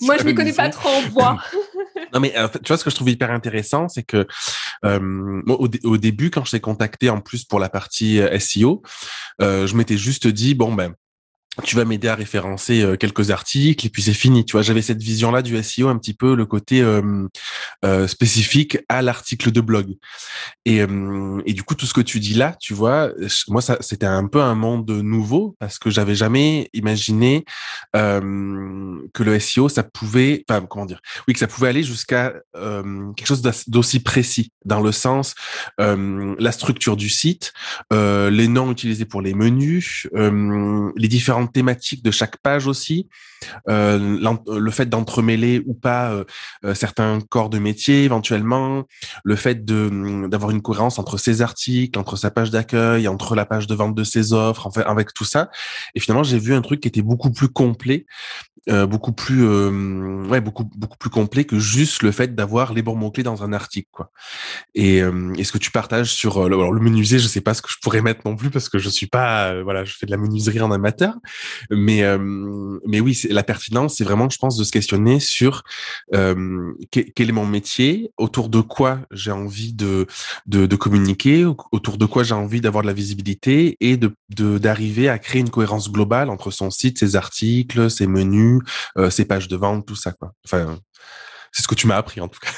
moi, 0.02 0.16
je 0.18 0.24
ne 0.24 0.32
connais 0.32 0.52
pas 0.52 0.68
trop 0.68 0.88
en 0.88 1.02
bois. 1.08 1.42
non, 2.14 2.20
mais 2.20 2.32
tu 2.62 2.68
vois, 2.68 2.76
ce 2.76 2.84
que 2.84 2.90
je 2.90 2.94
trouve 2.94 3.10
hyper 3.10 3.32
intéressant, 3.32 3.88
c'est 3.88 4.04
que 4.04 4.24
euh, 4.84 5.42
au, 5.48 5.68
au, 5.82 5.96
début, 5.96 6.30
quand 6.30 6.44
je 6.44 6.52
t'ai 6.52 6.60
contacté 6.60 7.10
en 7.10 7.20
plus 7.20 7.44
pour 7.44 7.58
la 7.58 7.68
partie 7.68 8.20
SEO, 8.38 8.82
je 9.40 9.74
m'étais 9.74 9.96
juste 9.96 10.28
dit, 10.28 10.54
bon, 10.54 10.72
ben, 10.74 10.94
tu 11.64 11.74
vas 11.76 11.84
m'aider 11.84 12.08
à 12.08 12.14
référencer 12.14 12.82
euh, 12.82 12.96
quelques 12.96 13.30
articles 13.30 13.84
et 13.84 13.90
puis 13.90 14.02
c'est 14.02 14.14
fini. 14.14 14.44
Tu 14.44 14.52
vois, 14.52 14.62
j'avais 14.62 14.82
cette 14.82 15.02
vision-là 15.02 15.42
du 15.42 15.60
SEO, 15.62 15.88
un 15.88 15.98
petit 15.98 16.14
peu 16.14 16.34
le 16.34 16.46
côté 16.46 16.80
euh, 16.80 17.26
euh, 17.84 18.06
spécifique 18.06 18.78
à 18.88 19.02
l'article 19.02 19.50
de 19.50 19.60
blog. 19.60 19.96
Et, 20.64 20.86
du 20.86 21.62
coup, 21.64 21.74
tout 21.74 21.86
ce 21.86 21.94
que 21.94 22.00
tu 22.00 22.20
dis 22.20 22.34
là, 22.34 22.56
tu 22.60 22.74
vois, 22.74 23.10
moi, 23.48 23.60
c'était 23.80 24.06
un 24.06 24.26
peu 24.26 24.40
un 24.40 24.54
monde 24.54 24.88
nouveau 24.90 25.56
parce 25.58 25.78
que 25.78 25.90
j'avais 25.90 26.14
jamais 26.14 26.70
imaginé 26.72 27.44
que 27.92 29.22
le 29.22 29.40
SEO, 29.40 29.68
ça 29.68 29.82
pouvait, 29.82 30.44
enfin, 30.48 30.64
comment 30.66 30.86
dire, 30.86 31.00
oui, 31.26 31.34
que 31.34 31.40
ça 31.40 31.48
pouvait 31.48 31.68
aller 31.68 31.82
jusqu'à 31.82 32.34
quelque 32.54 33.26
chose 33.26 33.42
d'aussi 33.66 34.00
précis 34.00 34.52
dans 34.64 34.80
le 34.80 34.92
sens 34.92 35.34
la 35.78 36.52
structure 36.52 36.96
du 36.96 37.08
site, 37.08 37.52
les 37.90 38.48
noms 38.48 38.70
utilisés 38.70 39.06
pour 39.06 39.22
les 39.22 39.34
menus, 39.34 40.08
les 40.14 41.08
différents 41.08 41.39
thématiques 41.46 42.02
de 42.02 42.10
chaque 42.10 42.36
page 42.38 42.66
aussi, 42.66 43.08
euh, 43.68 44.34
le 44.46 44.70
fait 44.70 44.86
d'entremêler 44.86 45.62
ou 45.66 45.74
pas 45.74 46.10
euh, 46.10 46.24
euh, 46.64 46.74
certains 46.74 47.20
corps 47.20 47.50
de 47.50 47.58
métier 47.58 48.04
éventuellement, 48.04 48.84
le 49.24 49.36
fait 49.36 49.68
hum, 49.70 50.28
d'avoir 50.28 50.50
une 50.50 50.62
cohérence 50.62 50.98
entre 50.98 51.18
ses 51.18 51.42
articles, 51.42 51.98
entre 51.98 52.16
sa 52.16 52.30
page 52.30 52.50
d'accueil, 52.50 53.08
entre 53.08 53.34
la 53.34 53.46
page 53.46 53.66
de 53.66 53.74
vente 53.74 53.94
de 53.94 54.04
ses 54.04 54.32
offres, 54.32 54.66
en 54.66 54.70
avec 54.82 55.14
tout 55.14 55.24
ça. 55.24 55.50
Et 55.94 56.00
finalement, 56.00 56.22
j'ai 56.22 56.38
vu 56.38 56.54
un 56.54 56.62
truc 56.62 56.80
qui 56.80 56.88
était 56.88 57.02
beaucoup 57.02 57.30
plus 57.30 57.48
complet 57.48 58.06
euh, 58.68 58.86
beaucoup 58.86 59.12
plus 59.12 59.42
euh, 59.42 60.22
ouais 60.28 60.42
beaucoup 60.42 60.64
beaucoup 60.76 60.98
plus 60.98 61.08
complet 61.08 61.44
que 61.44 61.58
juste 61.58 62.02
le 62.02 62.12
fait 62.12 62.34
d'avoir 62.34 62.74
les 62.74 62.82
bons 62.82 62.94
mots 62.94 63.10
clés 63.10 63.22
dans 63.22 63.42
un 63.42 63.54
article 63.54 63.88
quoi. 63.90 64.10
Et 64.74 65.02
euh, 65.02 65.32
est-ce 65.38 65.50
que 65.50 65.56
tu 65.56 65.70
partages 65.70 66.12
sur 66.12 66.46
le, 66.46 66.54
alors 66.56 66.70
le 66.70 66.80
menuisier 66.80 67.18
je 67.18 67.26
sais 67.26 67.40
pas 67.40 67.54
ce 67.54 67.62
que 67.62 67.70
je 67.70 67.78
pourrais 67.80 68.02
mettre 68.02 68.20
non 68.26 68.36
plus 68.36 68.50
parce 68.50 68.68
que 68.68 68.78
je 68.78 68.90
suis 68.90 69.06
pas 69.06 69.62
voilà 69.62 69.84
je 69.84 69.94
fais 69.94 70.04
de 70.04 70.10
la 70.10 70.18
menuiserie 70.18 70.60
en 70.60 70.70
amateur. 70.72 71.14
Mais 71.70 72.02
mais 72.86 73.00
oui 73.00 73.18
la 73.30 73.42
pertinence 73.42 73.96
c'est 73.96 74.04
vraiment 74.04 74.28
je 74.28 74.36
pense 74.36 74.58
de 74.58 74.64
se 74.64 74.72
questionner 74.72 75.20
sur 75.20 75.62
quel 76.10 77.28
est 77.28 77.32
mon 77.32 77.46
métier 77.46 78.12
autour 78.18 78.50
de 78.50 78.60
quoi 78.60 79.00
j'ai 79.10 79.30
envie 79.30 79.72
de, 79.72 80.06
de, 80.46 80.66
de 80.66 80.76
communiquer 80.76 81.46
autour 81.72 81.96
de 81.96 82.04
quoi 82.04 82.24
j'ai 82.24 82.34
envie 82.34 82.60
d'avoir 82.60 82.82
de 82.82 82.88
la 82.88 82.94
visibilité 82.94 83.78
et 83.80 83.96
de 83.96 84.12
d'arriver 84.28 85.08
à 85.08 85.18
créer 85.18 85.40
une 85.40 85.50
cohérence 85.50 85.90
globale 85.90 86.28
entre 86.28 86.50
son 86.50 86.70
site 86.70 86.98
ses 86.98 87.16
articles 87.16 87.90
ses 87.90 88.06
menus 88.06 88.49
euh, 88.98 89.10
ces 89.10 89.24
pages 89.24 89.48
de 89.48 89.56
vente, 89.56 89.86
tout 89.86 89.96
ça, 89.96 90.12
quoi. 90.12 90.32
C'est 91.52 91.62
ce 91.62 91.68
que 91.68 91.74
tu 91.74 91.86
m'as 91.86 91.96
appris 91.96 92.20
en 92.20 92.28
tout 92.28 92.38
cas. 92.40 92.50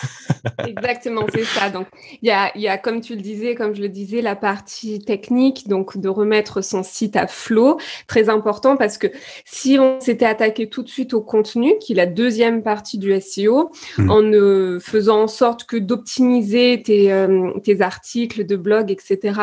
Exactement, 0.67 1.25
c'est 1.33 1.45
ça. 1.45 1.71
Donc, 1.71 1.87
il 2.21 2.29
y 2.29 2.31
a, 2.31 2.57
y 2.59 2.69
a, 2.69 2.77
comme 2.77 3.01
tu 3.01 3.15
le 3.15 3.23
disais, 3.23 3.55
comme 3.55 3.75
je 3.75 3.81
le 3.81 3.89
disais, 3.89 4.21
la 4.21 4.37
partie 4.37 4.99
technique, 5.01 5.69
donc 5.69 5.97
de 5.97 6.09
remettre 6.09 6.63
son 6.63 6.83
site 6.83 7.17
à 7.17 7.27
flot, 7.27 7.79
très 8.07 8.29
important 8.29 8.77
parce 8.77 8.99
que 8.99 9.07
si 9.45 9.79
on 9.79 10.01
s'était 10.01 10.27
attaqué 10.27 10.69
tout 10.69 10.83
de 10.83 10.89
suite 10.89 11.15
au 11.15 11.23
contenu, 11.23 11.79
qui 11.79 11.93
est 11.93 11.97
la 11.97 12.07
deuxième 12.07 12.63
partie 12.63 12.99
du 12.99 13.19
SEO, 13.21 13.71
hmm. 13.99 14.11
en 14.11 14.23
ne 14.23 14.79
faisant 14.81 15.23
en 15.23 15.29
sorte 15.29 15.65
que 15.65 15.77
d'optimiser 15.77 16.83
tes, 16.83 17.13
euh, 17.13 17.53
tes 17.65 17.81
articles 17.81 18.45
de 18.45 18.57
blog, 18.57 18.91
etc., 18.91 19.41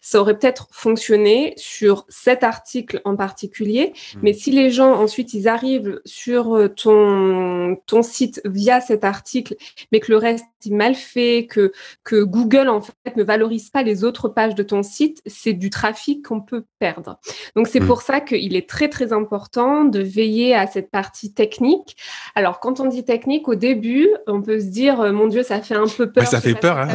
ça 0.00 0.20
aurait 0.20 0.38
peut-être 0.38 0.68
fonctionné 0.72 1.54
sur 1.56 2.04
cet 2.08 2.42
article 2.42 3.00
en 3.04 3.16
particulier. 3.16 3.92
Hmm. 4.14 4.20
Mais 4.22 4.32
si 4.32 4.50
les 4.50 4.70
gens 4.70 4.94
ensuite 4.94 5.34
ils 5.34 5.46
arrivent 5.46 6.00
sur 6.04 6.56
euh, 6.56 6.68
ton 6.68 7.76
ton 7.86 8.02
site 8.02 8.40
via 8.44 8.80
cet 8.88 9.04
article, 9.04 9.56
mais 9.92 10.00
que 10.00 10.10
le 10.10 10.18
reste 10.18 10.44
est 10.66 10.70
mal 10.70 10.94
fait, 10.94 11.46
que, 11.48 11.72
que 12.04 12.22
Google 12.22 12.68
en 12.68 12.80
fait 12.80 13.16
ne 13.16 13.22
valorise 13.22 13.70
pas 13.70 13.82
les 13.82 14.04
autres 14.04 14.28
pages 14.28 14.54
de 14.54 14.62
ton 14.62 14.82
site, 14.82 15.22
c'est 15.26 15.52
du 15.52 15.70
trafic 15.70 16.26
qu'on 16.26 16.40
peut 16.40 16.64
perdre. 16.78 17.18
Donc 17.54 17.68
c'est 17.68 17.80
mmh. 17.80 17.86
pour 17.86 18.02
ça 18.02 18.20
qu'il 18.20 18.56
est 18.56 18.68
très 18.68 18.88
très 18.88 19.12
important 19.12 19.84
de 19.84 20.00
veiller 20.00 20.54
à 20.54 20.66
cette 20.66 20.90
partie 20.90 21.32
technique. 21.32 21.96
Alors 22.34 22.60
quand 22.60 22.80
on 22.80 22.86
dit 22.86 23.04
technique, 23.04 23.48
au 23.48 23.54
début, 23.54 24.08
on 24.26 24.42
peut 24.42 24.60
se 24.60 24.66
dire, 24.66 25.00
euh, 25.00 25.12
mon 25.12 25.28
Dieu, 25.28 25.42
ça 25.42 25.60
fait 25.60 25.74
un 25.74 25.86
peu 25.86 26.10
peur. 26.10 26.26
ça 26.26 26.40
fait 26.40 26.54
peur. 26.54 26.78
Hein 26.78 26.88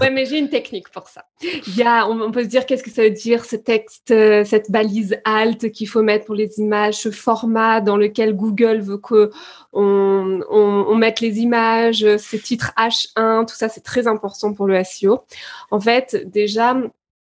ouais, 0.00 0.10
mais 0.10 0.26
j'ai 0.26 0.38
une 0.38 0.48
technique 0.48 0.90
pour 0.90 1.08
ça. 1.08 1.24
Il 1.42 1.76
y 1.76 1.82
a, 1.82 2.08
on, 2.08 2.30
peut 2.30 2.42
se 2.42 2.48
dire, 2.48 2.66
qu'est-ce 2.66 2.82
que 2.82 2.90
ça 2.90 3.02
veut 3.02 3.10
dire 3.10 3.44
ce 3.44 3.56
texte, 3.56 4.10
euh, 4.10 4.44
cette 4.44 4.70
balise 4.70 5.16
alt 5.24 5.70
qu'il 5.70 5.88
faut 5.88 6.02
mettre 6.02 6.24
pour 6.26 6.34
les 6.34 6.58
images, 6.58 6.94
ce 6.94 7.10
format 7.10 7.80
dans 7.80 7.96
lequel 7.96 8.34
Google 8.34 8.80
veut 8.80 8.98
que 8.98 9.30
on, 9.72 10.40
on, 10.50 10.95
mette 10.96 11.20
les 11.20 11.38
images, 11.40 12.06
ces 12.18 12.38
titres 12.40 12.72
H1, 12.76 13.46
tout 13.46 13.54
ça, 13.54 13.68
c'est 13.68 13.82
très 13.82 14.06
important 14.06 14.52
pour 14.52 14.66
le 14.66 14.82
SEO. 14.82 15.24
En 15.70 15.80
fait, 15.80 16.28
déjà, 16.30 16.76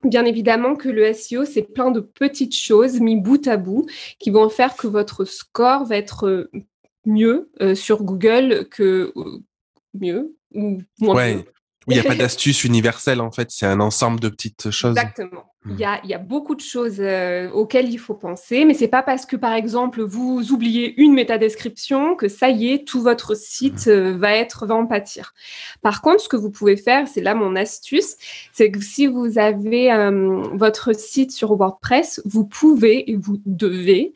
Bien 0.04 0.25
évidemment 0.25 0.75
que 0.75 0.88
le 0.88 1.12
SEO, 1.12 1.45
c'est 1.45 1.62
plein 1.62 1.92
de 1.92 2.00
petites 2.00 2.57
choses 2.57 2.99
mis 3.00 3.16
bout 3.16 3.47
à 3.47 3.57
bout 3.57 3.87
qui 4.19 4.31
vont 4.31 4.49
faire 4.49 4.75
que 4.75 4.88
votre 4.88 5.25
score 5.25 5.85
va 5.85 5.97
être 5.97 6.26
euh, 6.26 6.50
mieux 7.07 7.50
euh, 7.61 7.76
sur 7.76 8.02
Google 8.02 8.66
que 8.69 9.12
mieux 9.95 10.35
ou 10.54 10.83
moins 10.99 11.35
mieux. 11.35 11.45
Oui, 11.86 11.94
il 11.96 12.00
n'y 12.00 12.06
a 12.06 12.08
pas 12.08 12.14
d'astuce 12.18 12.64
universelle 12.64 13.20
en 13.20 13.30
fait, 13.30 13.50
c'est 13.50 13.66
un 13.66 13.80
ensemble 13.80 14.20
de 14.20 14.28
petites 14.28 14.70
choses. 14.70 14.96
Exactement. 14.96 15.52
Il 15.64 15.78
y, 15.78 15.84
a, 15.84 16.00
il 16.02 16.10
y 16.10 16.14
a, 16.14 16.18
beaucoup 16.18 16.56
de 16.56 16.60
choses 16.60 16.96
euh, 16.98 17.48
auxquelles 17.50 17.88
il 17.88 17.98
faut 17.98 18.14
penser, 18.14 18.64
mais 18.64 18.74
c'est 18.74 18.88
pas 18.88 19.04
parce 19.04 19.26
que 19.26 19.36
par 19.36 19.52
exemple 19.52 20.02
vous 20.02 20.50
oubliez 20.50 21.00
une 21.00 21.14
métadescription 21.14 22.16
que 22.16 22.26
ça 22.26 22.50
y 22.50 22.72
est, 22.72 22.84
tout 22.84 23.00
votre 23.00 23.36
site 23.36 23.86
euh, 23.86 24.16
va 24.18 24.34
être 24.34 24.66
va 24.66 24.74
en 24.74 24.86
pâtir. 24.86 25.34
Par 25.80 26.02
contre, 26.02 26.22
ce 26.22 26.28
que 26.28 26.36
vous 26.36 26.50
pouvez 26.50 26.76
faire, 26.76 27.06
c'est 27.06 27.20
là 27.20 27.36
mon 27.36 27.54
astuce, 27.54 28.16
c'est 28.52 28.72
que 28.72 28.80
si 28.80 29.06
vous 29.06 29.38
avez 29.38 29.92
euh, 29.92 30.42
votre 30.52 30.96
site 30.96 31.30
sur 31.30 31.54
WordPress, 31.54 32.20
vous 32.24 32.44
pouvez 32.44 33.12
et 33.12 33.14
vous 33.14 33.40
devez 33.46 34.14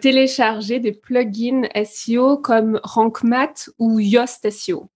télécharger 0.00 0.78
des 0.78 0.92
plugins 0.92 1.62
SEO 1.84 2.36
comme 2.36 2.78
RankMath 2.84 3.70
ou 3.80 3.98
Yoast 3.98 4.48
SEO. 4.50 4.88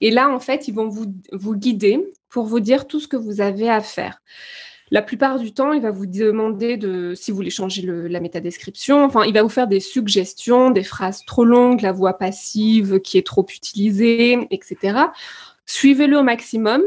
Et 0.00 0.10
là, 0.10 0.28
en 0.28 0.40
fait, 0.40 0.68
ils 0.68 0.74
vont 0.74 0.88
vous, 0.88 1.56
guider 1.56 2.00
pour 2.28 2.46
vous 2.46 2.60
dire 2.60 2.86
tout 2.86 3.00
ce 3.00 3.08
que 3.08 3.16
vous 3.16 3.40
avez 3.40 3.68
à 3.68 3.80
faire. 3.80 4.20
La 4.90 5.02
plupart 5.02 5.38
du 5.38 5.52
temps, 5.52 5.72
il 5.72 5.82
va 5.82 5.90
vous 5.90 6.06
demander 6.06 6.76
de, 6.76 7.14
si 7.16 7.30
vous 7.30 7.36
voulez 7.36 7.50
changer 7.50 7.82
la 7.82 8.20
métadescription, 8.20 9.04
enfin, 9.04 9.24
il 9.24 9.34
va 9.34 9.42
vous 9.42 9.48
faire 9.48 9.66
des 9.66 9.80
suggestions, 9.80 10.70
des 10.70 10.84
phrases 10.84 11.24
trop 11.26 11.44
longues, 11.44 11.80
la 11.80 11.92
voix 11.92 12.16
passive 12.16 13.00
qui 13.00 13.18
est 13.18 13.26
trop 13.26 13.44
utilisée, 13.44 14.46
etc. 14.52 14.98
Suivez-le 15.66 16.18
au 16.18 16.22
maximum 16.22 16.82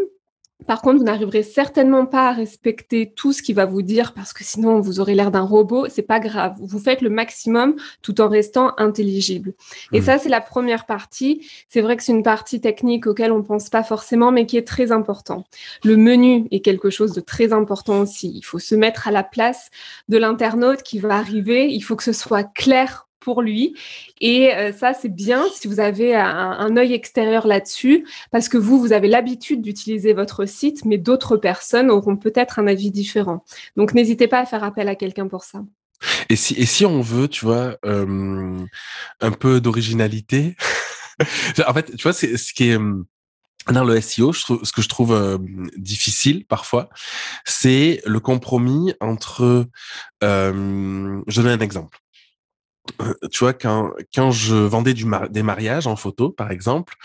par 0.68 0.82
contre, 0.82 0.98
vous 0.98 1.06
n'arriverez 1.06 1.44
certainement 1.44 2.06
pas 2.06 2.30
à 2.30 2.32
respecter 2.32 3.12
tout 3.16 3.34
ce 3.34 3.42
qu'il 3.42 3.56
va 3.56 3.66
vous 3.66 3.82
dire 3.82 4.14
parce 4.14 4.34
que 4.34 4.44
sinon 4.44 4.82
vous 4.82 5.00
aurez 5.00 5.16
l'air 5.16 5.32
d'un 5.32 5.42
robot. 5.42 5.88
C'est 5.90 6.04
pas 6.04 6.20
grave. 6.20 6.56
Vous 6.60 6.80
faites 6.80 7.02
le 7.02 7.10
maximum 7.10 7.76
tout 8.02 8.20
en 8.22 8.28
restant 8.28 8.74
intelligible. 8.78 9.54
Et 9.94 10.00
mmh. 10.00 10.04
ça, 10.04 10.18
c'est 10.20 10.30
la 10.30 10.42
première 10.42 10.86
partie. 10.86 11.48
C'est 11.70 11.82
vrai 11.82 11.98
que 11.98 12.04
c'est 12.04 12.12
une 12.12 12.24
partie 12.24 12.62
technique 12.62 13.08
auquel 13.08 13.32
on 13.32 13.42
pense 13.42 13.70
pas 13.70 13.84
forcément, 13.84 14.32
mais 14.32 14.46
qui 14.46 14.58
est 14.58 14.68
très 14.68 14.92
important. 14.92 15.46
Le 15.84 15.98
menu 15.98 16.48
est 16.52 16.60
quelque 16.60 16.90
chose 16.90 17.14
de 17.14 17.22
très 17.22 17.54
important 17.54 18.02
aussi. 18.02 18.32
Il 18.36 18.44
faut 18.44 18.60
se 18.60 18.76
mettre 18.76 19.08
à 19.08 19.12
la 19.12 19.24
place 19.24 19.72
de 20.10 20.18
l'internaute 20.18 20.84
qui 20.84 21.00
va 21.00 21.16
arriver. 21.16 21.68
Il 21.72 21.82
faut 21.82 21.96
que 21.96 22.04
ce 22.04 22.14
soit 22.14 22.44
clair 22.44 23.09
lui. 23.42 23.76
Et 24.22 24.54
euh, 24.54 24.72
ça, 24.74 24.94
c'est 24.94 25.14
bien 25.14 25.46
si 25.54 25.68
vous 25.68 25.80
avez 25.80 26.16
un, 26.16 26.76
œil 26.78 26.94
extérieur 26.94 27.48
là-dessus, 27.48 28.06
parce 28.32 28.50
que 28.50 28.58
vous, 28.58 28.80
vous 28.80 28.94
avez 28.94 29.08
l'habitude 29.08 29.62
d'utiliser 29.62 30.14
votre 30.14 30.46
site, 30.46 30.86
mais 30.86 30.98
d'autres 30.98 31.38
personnes 31.38 31.90
auront 31.90 32.18
peut-être 32.18 32.60
un 32.60 32.68
avis 32.68 32.92
différent. 32.92 33.44
Donc, 33.76 33.94
n'hésitez 33.94 34.28
pas 34.28 34.40
à 34.40 34.46
faire 34.46 34.64
appel 34.64 34.88
à 34.88 34.96
quelqu'un 34.96 35.28
pour 35.28 35.44
ça. 35.44 35.62
Et 36.30 36.36
si, 36.36 36.54
et 36.56 36.66
si 36.66 36.86
on 36.86 37.02
veut, 37.02 37.28
tu 37.28 37.46
vois, 37.46 37.78
euh, 37.86 38.58
un 39.20 39.32
peu 39.32 39.60
d'originalité, 39.62 40.56
en 41.68 41.74
fait, 41.74 41.96
tu 41.96 42.04
vois, 42.04 42.14
c'est 42.14 42.38
ce 42.38 42.54
qui 42.54 42.70
est 42.70 42.78
dans 43.72 43.84
le 43.84 44.00
SEO, 44.02 44.32
je 44.32 44.42
trouve, 44.42 44.64
ce 44.64 44.72
que 44.72 44.82
je 44.82 44.90
trouve 44.90 45.14
euh, 45.14 45.38
difficile 45.78 46.46
parfois, 46.46 46.90
c'est 47.46 48.02
le 48.06 48.20
compromis 48.20 48.94
entre. 49.00 49.68
Euh, 50.24 51.22
je 51.28 51.42
donne 51.42 51.52
un 51.52 51.64
exemple. 51.64 52.00
Tu 53.32 53.40
vois, 53.40 53.54
quand, 53.54 53.92
quand 54.14 54.32
je 54.32 54.56
vendais 54.56 54.94
des 54.94 55.44
mariages 55.44 55.88
en 55.88 55.96
photo, 55.96 56.32
par 56.32 56.52
exemple, 56.52 56.96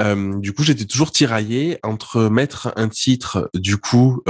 du 0.00 0.52
coup, 0.52 0.62
j'étais 0.64 0.86
toujours 0.86 1.12
tiraillé 1.12 1.78
entre 1.82 2.28
mettre 2.28 2.72
un 2.76 2.88
titre, 2.88 3.50
du 3.54 3.76
coup, 3.76 4.22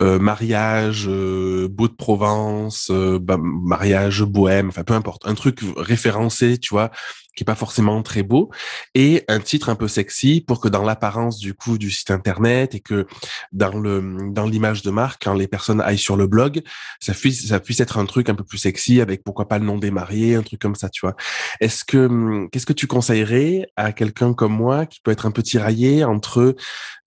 mariage, 0.00 1.06
beau 1.06 1.88
de 1.88 1.94
Provence, 1.96 2.90
bah, 2.90 3.36
mariage 3.40 4.22
bohème, 4.22 4.68
enfin 4.68 4.84
peu 4.84 4.94
importe, 4.94 5.26
un 5.26 5.34
truc 5.34 5.60
référencé, 5.76 6.58
tu 6.58 6.74
vois, 6.74 6.90
qui 7.34 7.44
est 7.44 7.46
pas 7.46 7.54
forcément 7.54 8.02
très 8.02 8.22
beau, 8.22 8.50
et 8.94 9.24
un 9.28 9.40
titre 9.40 9.68
un 9.68 9.74
peu 9.74 9.88
sexy 9.88 10.44
pour 10.46 10.60
que 10.60 10.68
dans 10.68 10.82
l'apparence 10.82 11.38
du 11.38 11.54
coup 11.54 11.78
du 11.78 11.90
site 11.90 12.10
internet 12.10 12.74
et 12.74 12.80
que 12.80 13.06
dans 13.52 13.78
le 13.78 14.30
dans 14.30 14.46
l'image 14.46 14.82
de 14.82 14.90
marque, 14.90 15.24
quand 15.24 15.34
les 15.34 15.48
personnes 15.48 15.80
aillent 15.80 15.98
sur 15.98 16.16
le 16.16 16.26
blog, 16.26 16.62
ça 17.00 17.14
puisse 17.14 17.46
ça 17.48 17.60
puisse 17.60 17.80
être 17.80 17.98
un 17.98 18.06
truc 18.06 18.28
un 18.28 18.34
peu 18.34 18.44
plus 18.44 18.58
sexy 18.58 19.00
avec 19.00 19.24
pourquoi 19.24 19.48
pas 19.48 19.58
le 19.58 19.64
nom 19.64 19.78
des 19.78 19.90
mariés, 19.90 20.34
un 20.34 20.42
truc 20.42 20.60
comme 20.60 20.74
ça, 20.74 20.88
tu 20.88 21.00
vois. 21.06 21.16
Est-ce 21.60 21.84
que 21.84 22.06
hum, 22.06 22.48
qu'est-ce 22.50 22.66
que 22.66 22.72
tu 22.72 22.86
conseillerais 22.86 23.66
à 23.76 23.92
quelqu'un 23.92 24.34
comme 24.34 24.52
moi 24.54 24.86
qui 24.86 25.00
peut 25.00 25.10
être 25.10 25.26
un 25.26 25.30
peu 25.30 25.42
tiraillé 25.42 26.04
entre 26.04 26.54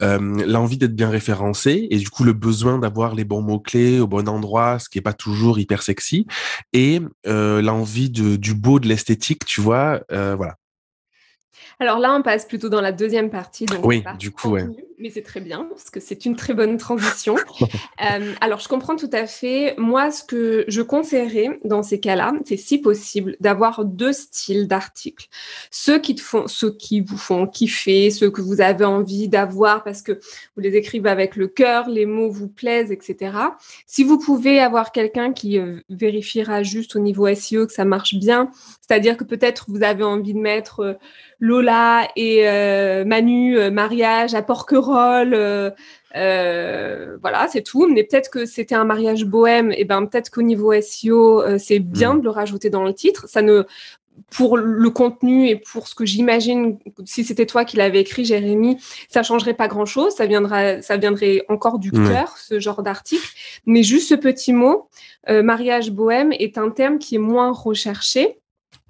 l'envie 0.01 0.77
d'être 0.77 0.96
bien 0.96 1.10
référencé 1.10 1.88
et 1.89 1.98
du 1.98 2.10
coup 2.10 2.24
le 2.24 2.34
besoin 2.34 2.79
d'avoir 2.79 3.15
les 3.15 3.24
bons 3.24 3.41
mots 3.41 3.60
clés 3.60 4.00
au 4.00 4.08
bon 4.08 4.27
endroit, 4.27 4.79
ce 4.79 4.89
qui 4.89 4.98
est 4.98 5.01
pas 5.01 5.13
toujours 5.13 5.60
hyper 5.60 5.84
sexy, 5.84 6.27
et 6.74 7.01
l'envie 7.25 8.10
du 8.10 8.53
beau, 8.53 8.79
de 8.79 8.88
l'esthétique, 8.88 9.46
tu 9.46 9.62
vois 9.62 10.01
voilà. 10.36 10.55
Alors 11.79 12.00
là, 12.00 12.13
on 12.13 12.22
passe 12.22 12.45
plutôt 12.45 12.69
dans 12.69 12.81
la 12.81 12.91
deuxième 12.91 13.29
partie. 13.29 13.65
oui, 13.84 14.03
du 14.17 14.31
coup, 14.31 14.51
ouais 14.51 14.65
mais 14.97 15.09
c'est 15.09 15.21
très 15.21 15.41
bien 15.41 15.65
parce 15.69 15.89
que 15.89 15.99
c'est 15.99 16.25
une 16.25 16.35
très 16.35 16.53
bonne 16.53 16.77
transition. 16.77 17.35
Euh, 18.03 18.33
alors, 18.41 18.59
je 18.59 18.67
comprends 18.67 18.97
tout 18.97 19.09
à 19.13 19.25
fait. 19.25 19.73
Moi, 19.77 20.11
ce 20.11 20.21
que 20.21 20.65
je 20.67 20.81
conseillerais 20.81 21.59
dans 21.63 21.81
ces 21.81 21.99
cas-là, 21.99 22.33
c'est 22.45 22.57
si 22.57 22.77
possible 22.77 23.37
d'avoir 23.39 23.85
deux 23.85 24.11
styles 24.11 24.67
d'articles. 24.67 25.27
Ceux 25.71 25.99
qui 25.99 26.13
te 26.13 26.21
font, 26.21 26.45
ceux 26.47 26.75
qui 26.75 26.99
vous 26.99 27.17
font 27.17 27.47
kiffer, 27.47 28.11
ceux 28.11 28.29
que 28.29 28.41
vous 28.41 28.59
avez 28.59 28.83
envie 28.83 29.29
d'avoir 29.29 29.83
parce 29.83 30.01
que 30.01 30.19
vous 30.55 30.61
les 30.61 30.75
écrivez 30.75 31.09
avec 31.09 31.37
le 31.37 31.47
cœur, 31.47 31.89
les 31.89 32.05
mots 32.05 32.29
vous 32.29 32.49
plaisent, 32.49 32.91
etc. 32.91 33.37
Si 33.87 34.03
vous 34.03 34.19
pouvez 34.19 34.59
avoir 34.59 34.91
quelqu'un 34.91 35.31
qui 35.31 35.57
euh, 35.57 35.79
vérifiera 35.89 36.61
juste 36.61 36.97
au 36.97 36.99
niveau 36.99 37.33
SEO 37.33 37.65
que 37.65 37.73
ça 37.73 37.85
marche 37.85 38.15
bien, 38.15 38.51
c'est-à-dire 38.81 39.15
que 39.15 39.23
peut-être 39.23 39.65
vous 39.69 39.83
avez 39.83 40.03
envie 40.03 40.33
de 40.33 40.39
mettre 40.39 40.81
euh, 40.81 40.93
Lola 41.39 42.07
et 42.15 42.45
Manu 43.05 43.69
mariage 43.69 44.35
à 44.35 44.41
Porquerolles 44.41 44.85
Euh, 44.94 45.72
euh, 46.15 47.18
voilà, 47.22 47.48
c'est 47.48 47.62
tout. 47.62 47.88
Mais 47.88 48.04
peut-être 48.04 48.30
que 48.30 48.46
c'était 48.46 48.75
un 48.75 48.86
mariage 48.86 49.25
bohème, 49.25 49.72
et 49.72 49.86
ben 49.86 50.06
peut-être 50.06 50.30
qu'au 50.30 50.42
niveau 50.42 50.74
SEO, 50.80 51.42
euh, 51.42 51.58
c'est 51.58 51.80
bien 51.80 52.15
mm. 52.15 52.20
de 52.20 52.24
le 52.24 52.30
rajouter 52.30 52.70
dans 52.70 52.84
le 52.84 52.94
titre. 52.94 53.27
Ça 53.27 53.42
ne 53.42 53.63
pour 54.32 54.56
le 54.56 54.89
contenu 54.89 55.50
et 55.50 55.58
pour 55.58 55.89
ce 55.89 55.96
que 55.96 56.06
j'imagine, 56.06 56.80
si 57.04 57.25
c'était 57.25 57.46
toi 57.46 57.65
qui 57.65 57.75
l'avais 57.75 58.00
écrit, 58.00 58.24
Jérémy, 58.24 58.77
ça 59.10 59.24
changerait 59.24 59.56
pas 59.56 59.68
grand-chose. 59.68 60.13
Ça 60.13 60.25
viendra, 60.25 60.82
ça 60.82 60.96
viendrait 60.96 61.44
encore 61.50 61.80
du 61.80 61.92
cœur, 61.92 62.38
ce 62.38 62.62
genre 62.62 62.82
d'article. 62.82 63.27
Mais 63.65 63.84
juste 63.84 64.08
ce 64.08 64.15
petit 64.15 64.54
mot, 64.54 64.88
mariage 65.27 65.92
bohème, 65.92 66.32
est 66.32 66.58
un 66.58 66.70
terme 66.70 66.98
qui 66.98 67.15
est 67.15 67.20
moins 67.20 67.51
recherché 67.51 68.39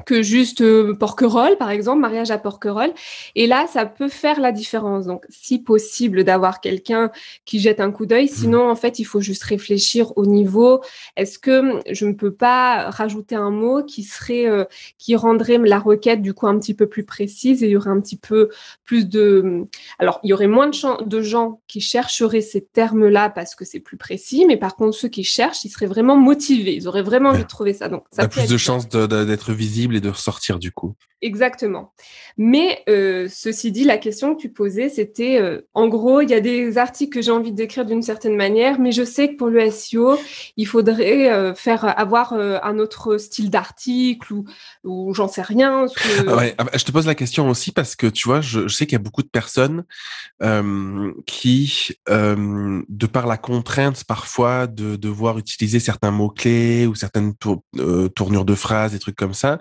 que 0.03 0.21
juste 0.21 0.61
euh, 0.61 0.93
Porquerolles, 0.93 1.57
par 1.57 1.69
exemple, 1.69 2.01
mariage 2.01 2.29
à 2.29 2.37
Porquerolles. 2.37 2.93
Et 3.35 3.47
là, 3.47 3.65
ça 3.67 3.85
peut 3.85 4.09
faire 4.09 4.39
la 4.39 4.51
différence. 4.51 5.05
Donc, 5.05 5.25
si 5.29 5.59
possible, 5.59 6.23
d'avoir 6.23 6.59
quelqu'un 6.59 7.11
qui 7.45 7.59
jette 7.59 7.79
un 7.79 7.91
coup 7.91 8.05
d'œil. 8.05 8.25
Mmh. 8.25 8.35
Sinon, 8.35 8.69
en 8.69 8.75
fait, 8.75 8.99
il 8.99 9.05
faut 9.05 9.21
juste 9.21 9.43
réfléchir 9.43 10.15
au 10.17 10.25
niveau. 10.25 10.81
Est-ce 11.15 11.39
que 11.39 11.79
je 11.89 12.05
ne 12.05 12.13
peux 12.13 12.33
pas 12.33 12.89
rajouter 12.89 13.35
un 13.35 13.51
mot 13.51 13.83
qui 13.83 14.03
serait, 14.03 14.47
euh, 14.47 14.65
qui 14.97 15.15
rendrait 15.15 15.57
la 15.57 15.79
requête 15.79 16.21
du 16.21 16.33
coup 16.33 16.47
un 16.47 16.59
petit 16.59 16.73
peu 16.73 16.87
plus 16.87 17.05
précise 17.05 17.63
et 17.63 17.67
il 17.67 17.71
y 17.71 17.77
aurait 17.77 17.89
un 17.89 18.01
petit 18.01 18.17
peu 18.17 18.49
plus 18.83 19.07
de. 19.07 19.63
Alors, 19.97 20.19
il 20.23 20.29
y 20.29 20.33
aurait 20.33 20.47
moins 20.47 20.67
de, 20.67 21.03
de 21.03 21.21
gens 21.21 21.61
qui 21.67 21.79
chercheraient 21.79 22.41
ces 22.41 22.61
termes-là 22.61 23.29
parce 23.29 23.55
que 23.55 23.63
c'est 23.63 23.79
plus 23.79 23.97
précis, 23.97 24.45
mais 24.47 24.57
par 24.57 24.75
contre, 24.75 24.97
ceux 24.97 25.07
qui 25.07 25.23
cherchent, 25.23 25.63
ils 25.63 25.69
seraient 25.69 25.85
vraiment 25.85 26.17
motivés. 26.17 26.75
Ils 26.75 26.87
auraient 26.87 27.01
vraiment 27.01 27.29
envie 27.29 27.43
de 27.43 27.47
trouver 27.47 27.73
ça. 27.73 27.87
Donc, 27.87 28.03
ça 28.11 28.23
a 28.23 28.27
plus 28.27 28.47
de 28.47 28.57
chances 28.57 28.89
d'être 28.89 29.53
visible 29.53 29.84
et 29.93 30.01
de 30.01 30.09
ressortir 30.09 30.59
du 30.59 30.71
coup. 30.71 30.95
Exactement. 31.25 31.93
Mais 32.37 32.83
euh, 32.87 33.27
ceci 33.31 33.71
dit, 33.71 33.83
la 33.83 33.97
question 33.97 34.35
que 34.35 34.41
tu 34.41 34.49
posais, 34.49 34.89
c'était 34.89 35.41
euh, 35.41 35.61
en 35.73 35.87
gros, 35.87 36.21
il 36.21 36.29
y 36.29 36.35
a 36.35 36.39
des 36.39 36.77
articles 36.77 37.11
que 37.11 37.21
j'ai 37.23 37.31
envie 37.31 37.51
d'écrire 37.51 37.85
d'une 37.85 38.03
certaine 38.03 38.35
manière, 38.35 38.79
mais 38.79 38.91
je 38.91 39.03
sais 39.03 39.29
que 39.29 39.37
pour 39.37 39.47
le 39.47 39.71
SEO, 39.71 40.19
il 40.55 40.67
faudrait 40.67 41.31
euh, 41.31 41.55
faire 41.55 41.97
avoir 41.97 42.33
un 42.33 42.77
autre 42.79 43.17
style 43.17 43.49
d'article 43.49 44.33
ou, 44.33 44.45
ou 44.83 45.13
j'en 45.15 45.27
sais 45.27 45.41
rien. 45.41 45.85
Ah 46.27 46.35
ouais, 46.35 46.53
ah 46.57 46.65
bah, 46.65 46.71
je 46.75 46.83
te 46.83 46.91
pose 46.91 47.07
la 47.07 47.15
question 47.15 47.49
aussi 47.49 47.71
parce 47.71 47.95
que 47.95 48.07
tu 48.07 48.27
vois, 48.27 48.41
je, 48.41 48.67
je 48.67 48.75
sais 48.75 48.85
qu'il 48.85 48.93
y 48.93 49.01
a 49.01 49.03
beaucoup 49.03 49.23
de 49.23 49.29
personnes 49.29 49.83
qui, 51.25 51.89
de 52.07 53.07
par 53.07 53.25
la 53.25 53.37
contrainte 53.37 54.03
parfois 54.03 54.67
de 54.67 54.95
devoir 54.95 55.39
utiliser 55.39 55.79
certains 55.79 56.11
mots 56.11 56.29
clés 56.29 56.85
ou 56.85 56.93
certaines 56.93 57.33
tournures 58.15 58.45
de 58.45 58.55
phrases, 58.55 58.91
des 58.91 58.99
trucs 58.99 59.15
comme 59.15 59.33
ça, 59.33 59.59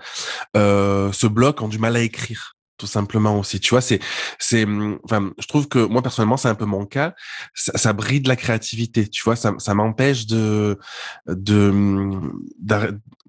se 0.55 1.27
bloquent 1.27 1.65
ont 1.65 1.69
du 1.69 1.79
mal 1.79 1.97
à 1.97 2.01
écrire 2.01 2.55
tout 2.77 2.87
simplement 2.87 3.39
aussi. 3.39 3.61
Tu 3.61 3.71
vois, 3.71 3.81
c'est, 3.81 4.01
c'est, 4.39 4.67
mmh, 4.67 4.99
enfin, 5.05 5.33
je 5.39 5.47
trouve 5.47 5.69
que 5.69 5.79
moi 5.79 6.03
personnellement, 6.03 6.37
c'est 6.37 6.49
un 6.49 6.55
peu 6.55 6.65
mon 6.65 6.87
cas. 6.87 7.15
Ça, 7.55 7.93
bride 7.93 8.27
la 8.27 8.37
créativité. 8.37 9.09
Tu 9.09 9.23
vois, 9.23 9.37
ça, 9.37 9.55
ça 9.59 9.75
m'empêche 9.75 10.27
de, 10.27 10.79
de, 11.27 11.71
mmh, 11.71 12.33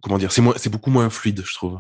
comment 0.01 0.18
dire, 0.18 0.32
c'est 0.32 0.42
moins, 0.42 0.56
c'est 0.58 0.70
beaucoup 0.70 0.89
moins 0.89 1.10
fluide, 1.10 1.44
je 1.46 1.54
trouve. 1.54 1.80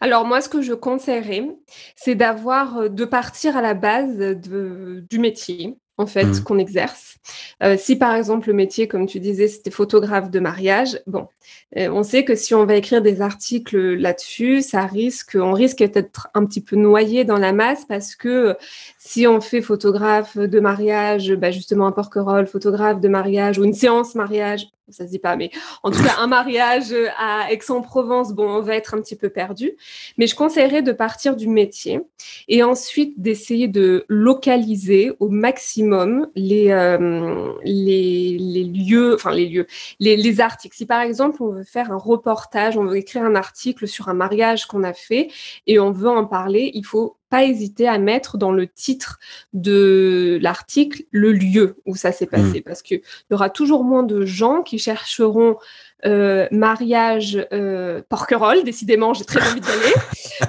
Alors 0.00 0.26
moi, 0.26 0.40
ce 0.40 0.48
que 0.48 0.60
je 0.60 0.74
conseillerais, 0.74 1.48
c'est 1.96 2.14
d'avoir, 2.14 2.76
euh, 2.76 2.88
de 2.88 3.04
partir 3.04 3.56
à 3.56 3.62
la 3.62 3.74
base 3.74 4.16
de, 4.18 5.04
du 5.08 5.18
métier 5.18 5.78
en 5.98 6.06
fait, 6.06 6.24
mmh. 6.24 6.42
qu'on 6.42 6.58
exerce. 6.58 7.16
Euh, 7.62 7.76
si 7.78 7.96
par 7.96 8.14
exemple 8.14 8.48
le 8.48 8.54
métier, 8.54 8.86
comme 8.86 9.06
tu 9.06 9.20
disais, 9.20 9.48
c'était 9.48 9.70
photographe 9.70 10.30
de 10.30 10.40
mariage, 10.40 11.00
bon, 11.06 11.28
euh, 11.76 11.88
on 11.88 12.02
sait 12.02 12.24
que 12.24 12.34
si 12.34 12.54
on 12.54 12.66
va 12.66 12.76
écrire 12.76 13.02
des 13.02 13.20
articles 13.20 13.76
là-dessus, 13.94 14.62
ça 14.62 14.86
risque, 14.86 15.36
on 15.40 15.52
risque 15.52 15.78
d'être 15.78 16.28
un 16.34 16.44
petit 16.44 16.60
peu 16.60 16.76
noyé 16.76 17.24
dans 17.24 17.38
la 17.38 17.52
masse 17.52 17.84
parce 17.86 18.14
que 18.14 18.56
si 18.98 19.26
on 19.26 19.40
fait 19.40 19.62
photographe 19.62 20.36
de 20.36 20.60
mariage, 20.60 21.32
bah 21.32 21.50
justement 21.50 21.86
un 21.86 21.92
porquerolles, 21.92 22.46
photographe 22.46 23.00
de 23.00 23.08
mariage 23.08 23.58
ou 23.58 23.64
une 23.64 23.74
séance 23.74 24.14
mariage, 24.14 24.68
ça 24.88 25.04
se 25.04 25.10
dit 25.10 25.18
pas, 25.18 25.36
mais 25.36 25.50
en 25.82 25.90
tout 25.90 26.02
cas 26.02 26.14
un 26.18 26.26
mariage 26.28 26.94
à 27.18 27.50
Aix-en-Provence, 27.50 28.32
bon, 28.32 28.48
on 28.48 28.60
va 28.60 28.76
être 28.76 28.94
un 28.94 29.00
petit 29.00 29.16
peu 29.16 29.28
perdu. 29.28 29.72
Mais 30.16 30.26
je 30.26 30.36
conseillerais 30.36 30.82
de 30.82 30.92
partir 30.92 31.36
du 31.36 31.48
métier 31.48 32.00
et 32.48 32.62
ensuite 32.62 33.20
d'essayer 33.20 33.68
de 33.68 34.04
localiser 34.08 35.12
au 35.18 35.28
maximum 35.28 36.28
les, 36.34 36.70
euh, 36.70 37.52
les, 37.64 38.36
les, 38.38 38.64
lieux, 38.64 39.14
enfin 39.14 39.32
les 39.32 39.48
lieux, 39.48 39.66
les, 39.98 40.16
les, 40.16 40.40
articles. 40.40 40.76
Si 40.76 40.86
par 40.86 41.00
exemple 41.00 41.42
on 41.42 41.48
veut 41.48 41.64
faire 41.64 41.90
un 41.90 41.96
reportage, 41.96 42.76
on 42.76 42.84
veut 42.84 42.96
écrire 42.96 43.24
un 43.24 43.34
article 43.34 43.88
sur 43.88 44.08
un 44.08 44.14
mariage 44.14 44.66
qu'on 44.66 44.84
a 44.84 44.92
fait 44.92 45.28
et 45.66 45.78
on 45.80 45.90
veut 45.90 46.10
en 46.10 46.26
parler, 46.26 46.70
il 46.74 46.84
faut 46.84 47.16
pas 47.28 47.44
hésiter 47.44 47.88
à 47.88 47.98
mettre 47.98 48.38
dans 48.38 48.52
le 48.52 48.66
titre 48.66 49.18
de 49.52 50.38
l'article 50.40 51.04
le 51.10 51.32
lieu 51.32 51.76
où 51.84 51.96
ça 51.96 52.12
s'est 52.12 52.26
passé, 52.26 52.60
mmh. 52.60 52.62
parce 52.62 52.82
qu'il 52.82 53.00
y 53.30 53.34
aura 53.34 53.50
toujours 53.50 53.84
moins 53.84 54.02
de 54.02 54.24
gens 54.24 54.62
qui 54.62 54.78
chercheront 54.78 55.56
euh, 56.04 56.46
mariage 56.50 57.46
euh, 57.52 58.02
porquerolles, 58.08 58.62
décidément, 58.64 59.14
j'ai 59.14 59.24
très 59.24 59.40
envie 59.40 59.60
d'aller. 59.60 59.94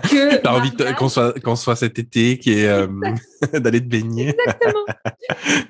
que 0.10 0.36
T'as 0.38 0.54
envie 0.54 0.72
qu'on 0.98 1.08
soit, 1.08 1.40
qu'on 1.40 1.56
soit 1.56 1.78
cet 1.78 1.98
été, 2.00 2.38
qui 2.38 2.60
est 2.60 2.68
euh, 2.68 2.88
d'aller 3.54 3.80
te 3.80 3.88
baigner. 3.88 4.36
Exactement. 4.38 4.86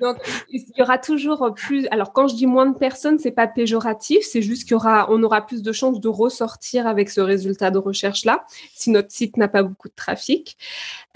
Donc, 0.00 0.16
il 0.50 0.64
y 0.76 0.82
aura 0.82 0.98
toujours 0.98 1.54
plus. 1.54 1.86
Alors, 1.92 2.12
quand 2.12 2.26
je 2.26 2.34
dis 2.34 2.46
moins 2.46 2.66
de 2.66 2.76
personnes, 2.76 3.18
c'est 3.20 3.30
pas 3.30 3.46
péjoratif, 3.46 4.24
c'est 4.28 4.42
juste 4.42 4.64
qu'il 4.64 4.72
y 4.72 4.74
aura, 4.74 5.06
on 5.10 5.22
aura 5.22 5.46
plus 5.46 5.62
de 5.62 5.72
chances 5.72 6.00
de 6.00 6.08
ressortir 6.08 6.88
avec 6.88 7.08
ce 7.08 7.20
résultat 7.20 7.70
de 7.70 7.78
recherche-là, 7.78 8.44
si 8.74 8.90
notre 8.90 9.12
site 9.12 9.36
n'a 9.36 9.48
pas 9.48 9.62
beaucoup 9.62 9.88
de 9.88 9.94
trafic, 9.94 10.58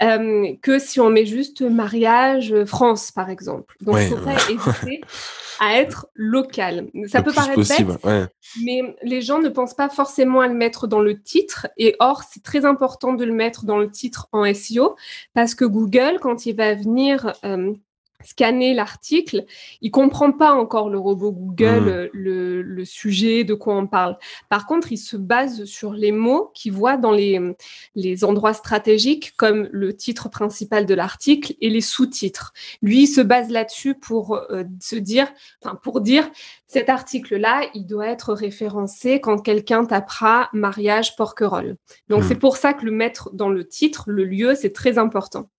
euh, 0.01 0.53
que 0.61 0.79
si 0.79 1.01
on 1.01 1.09
met 1.09 1.25
juste 1.25 1.61
mariage 1.61 2.55
France, 2.65 3.11
par 3.11 3.29
exemple. 3.29 3.75
Donc, 3.81 3.97
il 3.99 4.11
ne 4.11 4.15
faut 4.15 4.23
pas 4.23 4.35
hésiter 4.49 5.01
à 5.59 5.77
être 5.77 6.07
local. 6.15 6.89
Ça 7.07 7.21
peut 7.21 7.33
paraître 7.33 7.55
possible, 7.55 7.97
bête, 8.03 8.29
mais 8.63 8.95
les 9.03 9.21
gens 9.21 9.39
ne 9.39 9.49
pensent 9.49 9.73
pas 9.73 9.89
forcément 9.89 10.41
à 10.41 10.47
le 10.47 10.53
mettre 10.53 10.87
dans 10.87 10.99
le 10.99 11.21
titre. 11.21 11.67
Et 11.77 11.95
or, 11.99 12.23
c'est 12.29 12.43
très 12.43 12.65
important 12.65 13.13
de 13.13 13.25
le 13.25 13.33
mettre 13.33 13.65
dans 13.65 13.77
le 13.77 13.89
titre 13.89 14.27
en 14.31 14.51
SEO 14.53 14.95
parce 15.33 15.55
que 15.55 15.65
Google, 15.65 16.19
quand 16.21 16.45
il 16.45 16.55
va 16.55 16.75
venir 16.75 17.33
euh, 17.45 17.73
scanner 18.23 18.73
l'article, 18.73 19.45
il 19.81 19.91
comprend 19.91 20.31
pas 20.31 20.53
encore 20.53 20.89
le 20.89 20.99
robot 20.99 21.31
Google, 21.31 22.09
mmh. 22.13 22.17
le, 22.17 22.61
le, 22.61 22.85
sujet 22.85 23.43
de 23.43 23.53
quoi 23.53 23.75
on 23.75 23.87
parle. 23.87 24.17
Par 24.49 24.65
contre, 24.65 24.91
il 24.91 24.97
se 24.97 25.17
base 25.17 25.65
sur 25.65 25.93
les 25.93 26.11
mots 26.11 26.51
qu'il 26.53 26.73
voit 26.73 26.97
dans 26.97 27.11
les, 27.11 27.39
les 27.95 28.23
endroits 28.23 28.53
stratégiques 28.53 29.33
comme 29.37 29.69
le 29.71 29.95
titre 29.95 30.29
principal 30.29 30.85
de 30.85 30.93
l'article 30.93 31.53
et 31.61 31.69
les 31.69 31.81
sous-titres. 31.81 32.53
Lui, 32.81 33.03
il 33.03 33.07
se 33.07 33.21
base 33.21 33.49
là-dessus 33.49 33.95
pour 33.95 34.35
euh, 34.35 34.63
se 34.81 34.95
dire, 34.95 35.31
enfin 35.63 35.75
pour 35.75 36.01
dire 36.01 36.29
cet 36.67 36.89
article-là, 36.89 37.69
il 37.73 37.85
doit 37.85 38.07
être 38.07 38.33
référencé 38.33 39.19
quand 39.19 39.39
quelqu'un 39.39 39.85
tapera 39.85 40.49
mariage 40.53 41.15
porquerolles. 41.15 41.77
Donc 42.09 42.23
mmh. 42.23 42.27
c'est 42.27 42.39
pour 42.39 42.57
ça 42.57 42.73
que 42.73 42.85
le 42.85 42.91
mettre 42.91 43.29
dans 43.33 43.49
le 43.49 43.67
titre, 43.67 44.05
le 44.07 44.25
lieu, 44.25 44.55
c'est 44.55 44.73
très 44.73 44.97
important. 44.97 45.49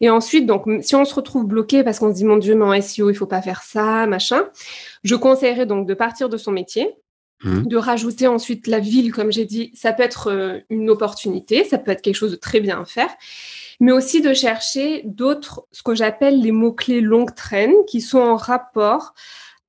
Et 0.00 0.10
ensuite, 0.10 0.46
donc, 0.46 0.66
si 0.82 0.94
on 0.94 1.04
se 1.04 1.14
retrouve 1.14 1.46
bloqué 1.46 1.82
parce 1.82 1.98
qu'on 1.98 2.10
se 2.10 2.16
dit, 2.16 2.24
mon 2.24 2.36
Dieu, 2.36 2.54
mais 2.54 2.64
en 2.64 2.80
SEO, 2.80 3.10
il 3.10 3.14
faut 3.14 3.26
pas 3.26 3.42
faire 3.42 3.62
ça, 3.62 4.06
machin, 4.06 4.44
je 5.04 5.14
conseillerais 5.14 5.66
donc 5.66 5.86
de 5.86 5.94
partir 5.94 6.28
de 6.28 6.36
son 6.36 6.52
métier, 6.52 6.94
mmh. 7.44 7.62
de 7.62 7.76
rajouter 7.76 8.26
ensuite 8.26 8.66
la 8.66 8.78
ville, 8.78 9.12
comme 9.12 9.32
j'ai 9.32 9.44
dit, 9.44 9.70
ça 9.74 9.92
peut 9.92 10.02
être 10.02 10.30
euh, 10.30 10.58
une 10.70 10.90
opportunité, 10.90 11.64
ça 11.64 11.78
peut 11.78 11.90
être 11.90 12.02
quelque 12.02 12.16
chose 12.16 12.32
de 12.32 12.36
très 12.36 12.60
bien 12.60 12.80
à 12.80 12.84
faire, 12.84 13.10
mais 13.80 13.92
aussi 13.92 14.20
de 14.20 14.34
chercher 14.34 15.02
d'autres, 15.04 15.66
ce 15.72 15.82
que 15.82 15.94
j'appelle 15.94 16.40
les 16.40 16.52
mots-clés 16.52 17.00
longue 17.00 17.34
traîne, 17.34 17.74
qui 17.86 18.00
sont 18.00 18.20
en 18.20 18.36
rapport 18.36 19.14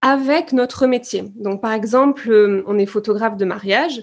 avec 0.02 0.52
notre 0.52 0.88
métier. 0.88 1.26
Donc, 1.36 1.62
par 1.62 1.74
exemple, 1.74 2.30
euh, 2.32 2.64
on 2.66 2.78
est 2.78 2.86
photographe 2.86 3.38
de 3.38 3.46
mariage. 3.46 4.02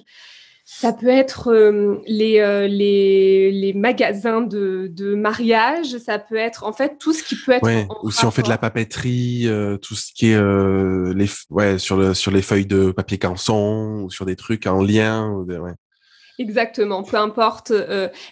Ça 0.70 0.92
peut 0.92 1.08
être 1.08 1.50
euh, 1.50 2.02
les, 2.06 2.40
euh, 2.40 2.68
les, 2.68 3.50
les, 3.50 3.72
magasins 3.72 4.42
de, 4.42 4.86
de, 4.92 5.14
mariage, 5.14 5.96
ça 5.96 6.18
peut 6.18 6.36
être 6.36 6.62
en 6.62 6.74
fait 6.74 6.98
tout 6.98 7.14
ce 7.14 7.22
qui 7.22 7.36
peut 7.36 7.52
être. 7.52 7.64
Ouais, 7.64 7.88
ou 8.02 8.10
si 8.10 8.26
on 8.26 8.30
fait 8.30 8.42
de 8.42 8.50
la 8.50 8.58
papeterie, 8.58 9.48
euh, 9.48 9.78
tout 9.78 9.94
ce 9.94 10.12
qui 10.12 10.26
est 10.26 11.14
les, 11.14 11.26
ouais, 11.48 11.78
sur, 11.78 11.96
le, 11.96 12.12
sur 12.12 12.30
les 12.30 12.42
feuilles 12.42 12.66
de 12.66 12.90
papier 12.90 13.16
canson 13.16 14.02
ou 14.04 14.10
sur 14.10 14.26
des 14.26 14.36
trucs 14.36 14.66
en 14.66 14.82
lien. 14.82 15.30
Ouais. 15.30 15.72
Exactement, 16.38 17.02
peu 17.02 17.16
importe. 17.16 17.72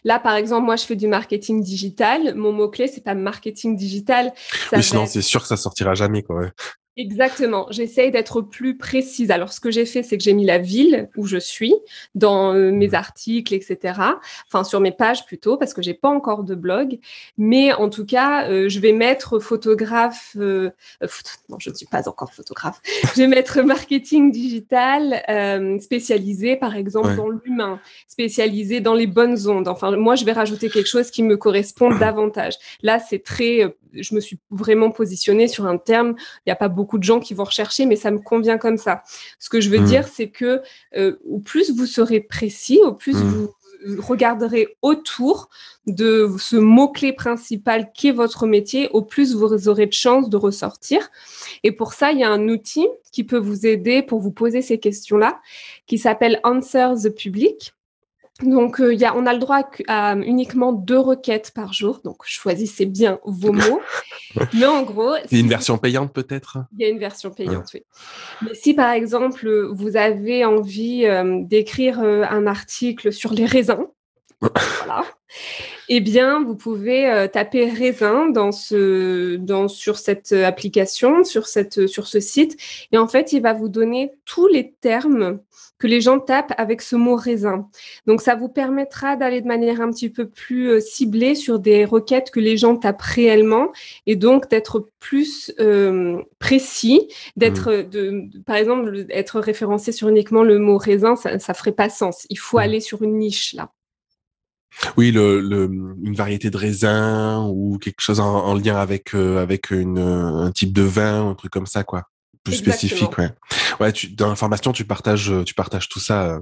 là, 0.05 0.21
par 0.21 0.35
exemple, 0.35 0.67
moi, 0.67 0.77
je 0.77 0.85
fais 0.85 0.95
du 0.95 1.09
marketing 1.09 1.63
digital. 1.63 2.35
Mon 2.35 2.53
mot-clé, 2.53 2.87
c'est 2.87 3.03
pas 3.03 3.15
marketing 3.15 3.77
digital. 3.77 4.35
oui, 4.75 4.83
sinon, 4.83 5.07
c'est 5.07 5.23
sûr 5.23 5.41
que 5.41 5.49
ça 5.49 5.57
sortira 5.57 5.95
jamais, 5.95 6.23
quoi. 6.23 6.51
Exactement. 6.99 7.67
J'essaye 7.69 8.11
d'être 8.11 8.41
plus 8.41 8.79
précise. 8.79 9.31
Alors, 9.31 9.53
ce 9.53 9.61
que 9.61 9.71
j'ai 9.71 9.85
fait, 9.85 10.03
c'est 10.03 10.17
que 10.17 10.25
j'ai 10.25 10.33
mis 10.33 10.47
la 10.47 10.57
ville 10.57 11.11
où 11.15 11.27
je 11.27 11.37
suis 11.37 11.75
dans 12.15 12.55
euh, 12.55 12.73
mes 12.73 12.89
mmh. 12.89 12.95
articles, 12.95 13.55
etc. 13.55 14.01
Enfin, 14.47 14.65
sur 14.65 14.81
mes 14.81 14.93
pages 14.93 15.27
plutôt, 15.27 15.59
parce 15.59 15.75
que 15.75 15.83
j'ai 15.83 15.93
pas 15.93 16.09
encore 16.09 16.43
de 16.43 16.55
blog. 16.55 16.99
Mais 17.37 17.75
en 17.75 17.91
tout 17.91 18.07
cas, 18.07 18.49
euh, 18.49 18.71
je 18.71 18.81
vais 18.81 18.93
mettre 18.93 19.39
photographe. 19.41 20.35
Euh, 20.41 20.71
non, 21.51 21.59
je 21.59 21.69
ne 21.69 21.75
suis 21.75 21.85
pas 21.85 22.09
encore 22.09 22.33
photographe. 22.33 22.81
je 23.15 23.21
vais 23.21 23.27
mettre 23.27 23.61
marketing 23.61 24.33
digital 24.33 25.23
spécialisé, 25.81 26.57
par 26.57 26.77
exemple, 26.77 27.15
dans 27.15 27.29
l'humain, 27.29 27.79
spécialisé 28.09 28.81
dans 28.81 28.95
les 28.95 29.07
bonnes 29.07 29.49
ondes. 29.49 29.69
Enfin, 29.69 29.95
moi, 29.97 30.15
je 30.15 30.25
vais 30.25 30.33
rajouter 30.33 30.71
quelque 30.71 30.89
chose 30.89 31.11
qui 31.11 31.23
me 31.23 31.37
correspond 31.37 31.91
davantage. 31.99 32.55
Là, 32.83 32.99
c'est 32.99 33.23
très. 33.23 33.77
Je 34.03 34.15
me 34.15 34.21
suis 34.21 34.39
vraiment 34.51 34.91
positionnée 34.91 35.49
sur 35.49 35.67
un 35.67 35.79
terme. 35.79 36.15
Il 36.41 36.49
n'y 36.49 36.53
a 36.53 36.57
pas 36.57 36.69
beaucoup 36.69 36.99
de 36.99 37.05
gens 37.05 37.21
qui 37.21 37.35
vont 37.35 37.45
rechercher, 37.45 37.87
mais 37.87 37.97
ça 37.97 38.11
me 38.11 38.19
convient 38.19 38.59
comme 38.59 38.77
ça. 38.77 39.03
Ce 39.39 39.49
que 39.49 39.61
je 39.61 39.71
veux 39.71 39.81
mmh. 39.81 39.87
dire, 39.87 40.09
c'est 40.09 40.29
que 40.29 40.63
euh, 40.97 41.17
au 41.29 41.39
plus 41.39 41.75
vous 41.77 41.87
serez 41.87 42.21
précis, 42.21 42.81
au 42.85 42.93
plus 42.93 43.15
mmh. 43.15 43.29
vous 43.29 43.55
regarderez 43.99 44.77
autour 44.83 45.49
de 45.87 46.29
ce 46.39 46.57
mot-clé 46.57 47.13
principal 47.13 47.93
qui 47.93 48.09
est 48.09 48.13
votre 48.13 48.47
métier, 48.47 48.89
au 48.91 49.03
plus 49.03 49.35
vous 49.35 49.69
aurez 49.69 49.87
de 49.87 49.93
chances 49.93 50.29
de 50.29 50.37
ressortir. 50.37 51.11
Et 51.63 51.73
pour 51.73 51.93
ça, 51.93 52.13
il 52.13 52.19
y 52.19 52.25
a 52.25 52.31
un 52.31 52.49
outil 52.49 52.89
qui 53.13 53.25
peut 53.25 53.39
vous 53.39 53.67
aider 53.67 54.03
pour 54.03 54.21
vous 54.21 54.33
poser 54.33 54.63
ces 54.63 54.79
questions-là, 54.79 55.41
qui 55.87 55.99
s'appelle 55.99 56.41
Answer 56.45 56.95
the 57.03 57.11
Public. 57.11 57.73
Donc, 58.43 58.81
euh, 58.81 58.93
y 58.93 59.05
a, 59.07 59.17
on 59.17 59.25
a 59.25 59.33
le 59.33 59.39
droit 59.39 59.63
à, 59.89 60.15
uniquement 60.15 60.73
deux 60.73 60.99
requêtes 60.99 61.53
par 61.55 61.73
jour. 61.73 62.01
Donc, 62.05 62.19
choisissez 62.25 62.85
bien 62.85 63.19
vos 63.25 63.53
mots. 63.53 63.81
Mais 64.53 64.67
en 64.67 64.83
gros. 64.83 65.15
Il 65.31 65.39
y 65.39 65.41
a 65.41 65.45
une 65.45 65.49
version 65.49 65.79
payante 65.79 66.13
peut-être? 66.13 66.59
Il 66.77 66.83
y 66.83 66.85
a 66.85 66.89
une 66.89 66.99
version 66.99 67.31
payante, 67.31 67.71
oui. 67.73 67.83
Mais 68.43 68.55
si 68.55 68.75
par 68.75 68.91
exemple, 68.91 69.71
vous 69.73 69.97
avez 69.97 70.45
envie 70.45 71.07
euh, 71.07 71.41
d'écrire 71.45 72.01
euh, 72.01 72.25
un 72.29 72.47
article 72.47 73.13
sur 73.13 73.33
les 73.33 73.47
raisins, 73.47 73.87
voilà. 74.41 75.05
Eh 75.89 76.01
bien, 76.01 76.43
vous 76.43 76.57
pouvez 76.57 77.09
euh, 77.09 77.29
taper 77.29 77.71
raisin 77.71 78.29
dans 78.29 78.53
ce, 78.53 79.37
dans, 79.37 79.69
sur 79.69 79.99
cette 79.99 80.33
application, 80.33 81.25
sur, 81.25 81.47
cette, 81.47 81.87
sur 81.87 82.07
ce 82.07 82.21
site. 82.21 82.57
Et 82.93 82.99
en 82.99 83.09
fait, 83.09 83.33
il 83.33 83.43
va 83.43 83.53
vous 83.53 83.69
donner 83.69 84.13
tous 84.25 84.47
les 84.47 84.73
termes 84.81 85.41
que 85.79 85.87
les 85.87 86.01
gens 86.01 86.19
tapent 86.19 86.55
avec 86.57 86.81
ce 86.81 86.97
mot 86.97 87.17
raisin. 87.17 87.69
Donc, 88.07 88.23
ça 88.23 88.35
vous 88.35 88.49
permettra 88.49 89.17
d'aller 89.17 89.43
de 89.43 89.47
manière 89.47 89.81
un 89.81 89.91
petit 89.91 90.09
peu 90.09 90.29
plus 90.29 90.71
euh, 90.71 90.81
ciblée 90.81 91.35
sur 91.35 91.59
des 91.59 91.85
requêtes 91.85 92.31
que 92.31 92.41
les 92.41 92.57
gens 92.57 92.77
tapent 92.77 93.03
réellement 93.03 93.73
et 94.07 94.17
donc 94.17 94.49
d'être 94.49 94.89
plus 94.99 95.53
euh, 95.61 96.23
précis, 96.39 97.09
d'être, 97.37 97.71
mmh. 97.71 97.91
de, 97.91 98.25
par 98.47 98.57
exemple, 98.57 99.07
être 99.11 99.39
référencé 99.41 99.93
sur 99.93 100.09
uniquement 100.09 100.43
le 100.43 100.59
mot 100.59 100.79
raisin, 100.79 101.15
ça 101.17 101.35
ne 101.35 101.39
ferait 101.39 101.73
pas 101.73 101.91
sens. 101.91 102.27
Il 102.31 102.39
faut 102.39 102.57
mmh. 102.59 102.61
aller 102.61 102.81
sur 102.81 103.03
une 103.03 103.19
niche 103.19 103.53
là. 103.55 103.71
Oui, 104.97 105.11
le, 105.11 105.71
une 106.03 106.15
variété 106.15 106.51
de 106.51 106.57
raisin 106.57 107.47
ou 107.51 107.79
quelque 107.79 108.01
chose 108.01 108.21
en, 108.21 108.55
lien 108.55 108.77
avec 108.77 109.15
euh, 109.15 109.43
avec 109.43 109.71
une, 109.71 109.99
un 109.99 110.53
type 110.53 110.73
de 110.73 110.83
vin, 110.83 111.31
un 111.31 111.35
truc 111.35 111.53
comme 111.53 111.67
ça, 111.67 111.83
quoi, 111.83 112.05
plus 112.45 112.57
spécifique. 112.57 113.17
Ouais, 113.19 113.31
ouais. 113.81 113.93
Tu, 113.93 114.09
dans 114.09 114.29
l'information, 114.29 114.73
tu 114.73 114.85
partages 114.85 115.33
tu 115.45 115.55
partages 115.55 115.89
tout 115.89 116.01
ça. 116.01 116.27
Euh, 116.27 116.41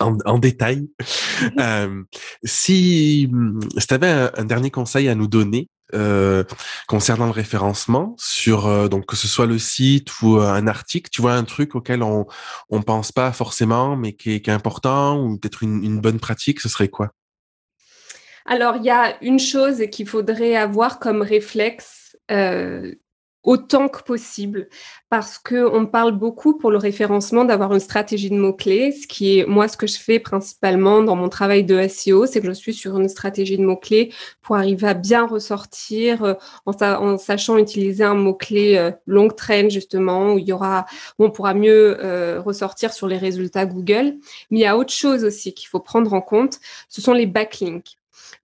en, 0.00 0.18
en, 0.24 0.38
détail. 0.38 0.88
euh, 1.60 2.02
si, 2.42 3.30
si 3.78 3.86
tu 3.86 3.94
avais 3.94 4.10
un, 4.10 4.32
un, 4.36 4.44
dernier 4.44 4.70
conseil 4.70 5.08
à 5.08 5.14
nous 5.14 5.28
donner 5.28 5.68
euh, 5.94 6.42
concernant 6.88 7.26
le 7.26 7.30
référencement 7.30 8.16
sur 8.18 8.66
euh, 8.66 8.88
donc 8.88 9.06
que 9.06 9.14
ce 9.14 9.28
soit 9.28 9.46
le 9.46 9.58
site 9.58 10.20
ou 10.20 10.38
euh, 10.38 10.48
un 10.48 10.66
article, 10.66 11.10
tu 11.10 11.22
vois 11.22 11.34
un 11.34 11.44
truc 11.44 11.76
auquel 11.76 12.02
on 12.02 12.26
on 12.70 12.82
pense 12.82 13.12
pas 13.12 13.30
forcément 13.30 13.96
mais 13.96 14.12
qui 14.12 14.32
est, 14.32 14.48
important 14.48 15.22
ou 15.22 15.38
peut-être 15.38 15.62
une, 15.62 16.00
bonne 16.00 16.18
pratique, 16.18 16.60
ce 16.60 16.68
serait 16.68 16.88
quoi? 16.88 17.12
Alors 18.46 18.76
il 18.76 18.84
y 18.84 18.90
a 18.90 19.16
une 19.22 19.38
chose 19.38 19.84
qu'il 19.92 20.08
faudrait 20.08 20.56
avoir 20.56 20.98
comme 20.98 21.22
réflexe 21.22 22.16
autant 23.46 23.88
que 23.88 24.02
possible 24.02 24.68
parce 25.08 25.38
que 25.38 25.64
on 25.72 25.86
parle 25.86 26.12
beaucoup 26.12 26.58
pour 26.58 26.70
le 26.70 26.78
référencement 26.78 27.44
d'avoir 27.44 27.72
une 27.72 27.80
stratégie 27.80 28.28
de 28.28 28.36
mots-clés. 28.36 28.92
Ce 28.92 29.06
qui 29.06 29.38
est 29.38 29.46
moi 29.46 29.68
ce 29.68 29.76
que 29.76 29.86
je 29.86 29.98
fais 29.98 30.18
principalement 30.18 31.02
dans 31.02 31.16
mon 31.16 31.28
travail 31.28 31.64
de 31.64 31.86
SEO, 31.88 32.26
c'est 32.26 32.40
que 32.40 32.48
je 32.48 32.52
suis 32.52 32.74
sur 32.74 32.98
une 32.98 33.08
stratégie 33.08 33.56
de 33.56 33.64
mots-clés 33.64 34.12
pour 34.42 34.56
arriver 34.56 34.88
à 34.88 34.94
bien 34.94 35.26
ressortir 35.26 36.24
euh, 36.24 36.34
en, 36.66 37.16
sachant 37.18 37.56
utiliser 37.56 38.04
un 38.04 38.14
mot-clé 38.14 38.76
euh, 38.76 38.90
long 39.06 39.28
train 39.28 39.68
justement 39.68 40.34
où 40.34 40.38
il 40.38 40.48
y 40.48 40.52
aura 40.52 40.84
on 41.18 41.30
pourra 41.30 41.54
mieux 41.54 41.98
euh, 42.04 42.40
ressortir 42.40 42.92
sur 42.92 43.06
les 43.06 43.18
résultats 43.18 43.64
Google. 43.64 44.16
Mais 44.50 44.58
il 44.58 44.62
y 44.62 44.66
a 44.66 44.76
autre 44.76 44.92
chose 44.92 45.24
aussi 45.24 45.54
qu'il 45.54 45.68
faut 45.68 45.80
prendre 45.80 46.12
en 46.12 46.20
compte, 46.20 46.58
ce 46.88 47.00
sont 47.00 47.12
les 47.12 47.26
backlinks. 47.26 47.96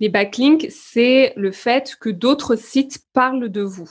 Les 0.02 0.08
backlinks, 0.08 0.66
c'est 0.68 1.32
le 1.36 1.52
fait 1.52 1.94
que 2.00 2.10
d'autres 2.10 2.56
sites 2.56 3.04
parlent 3.12 3.48
de 3.48 3.62
vous. 3.62 3.88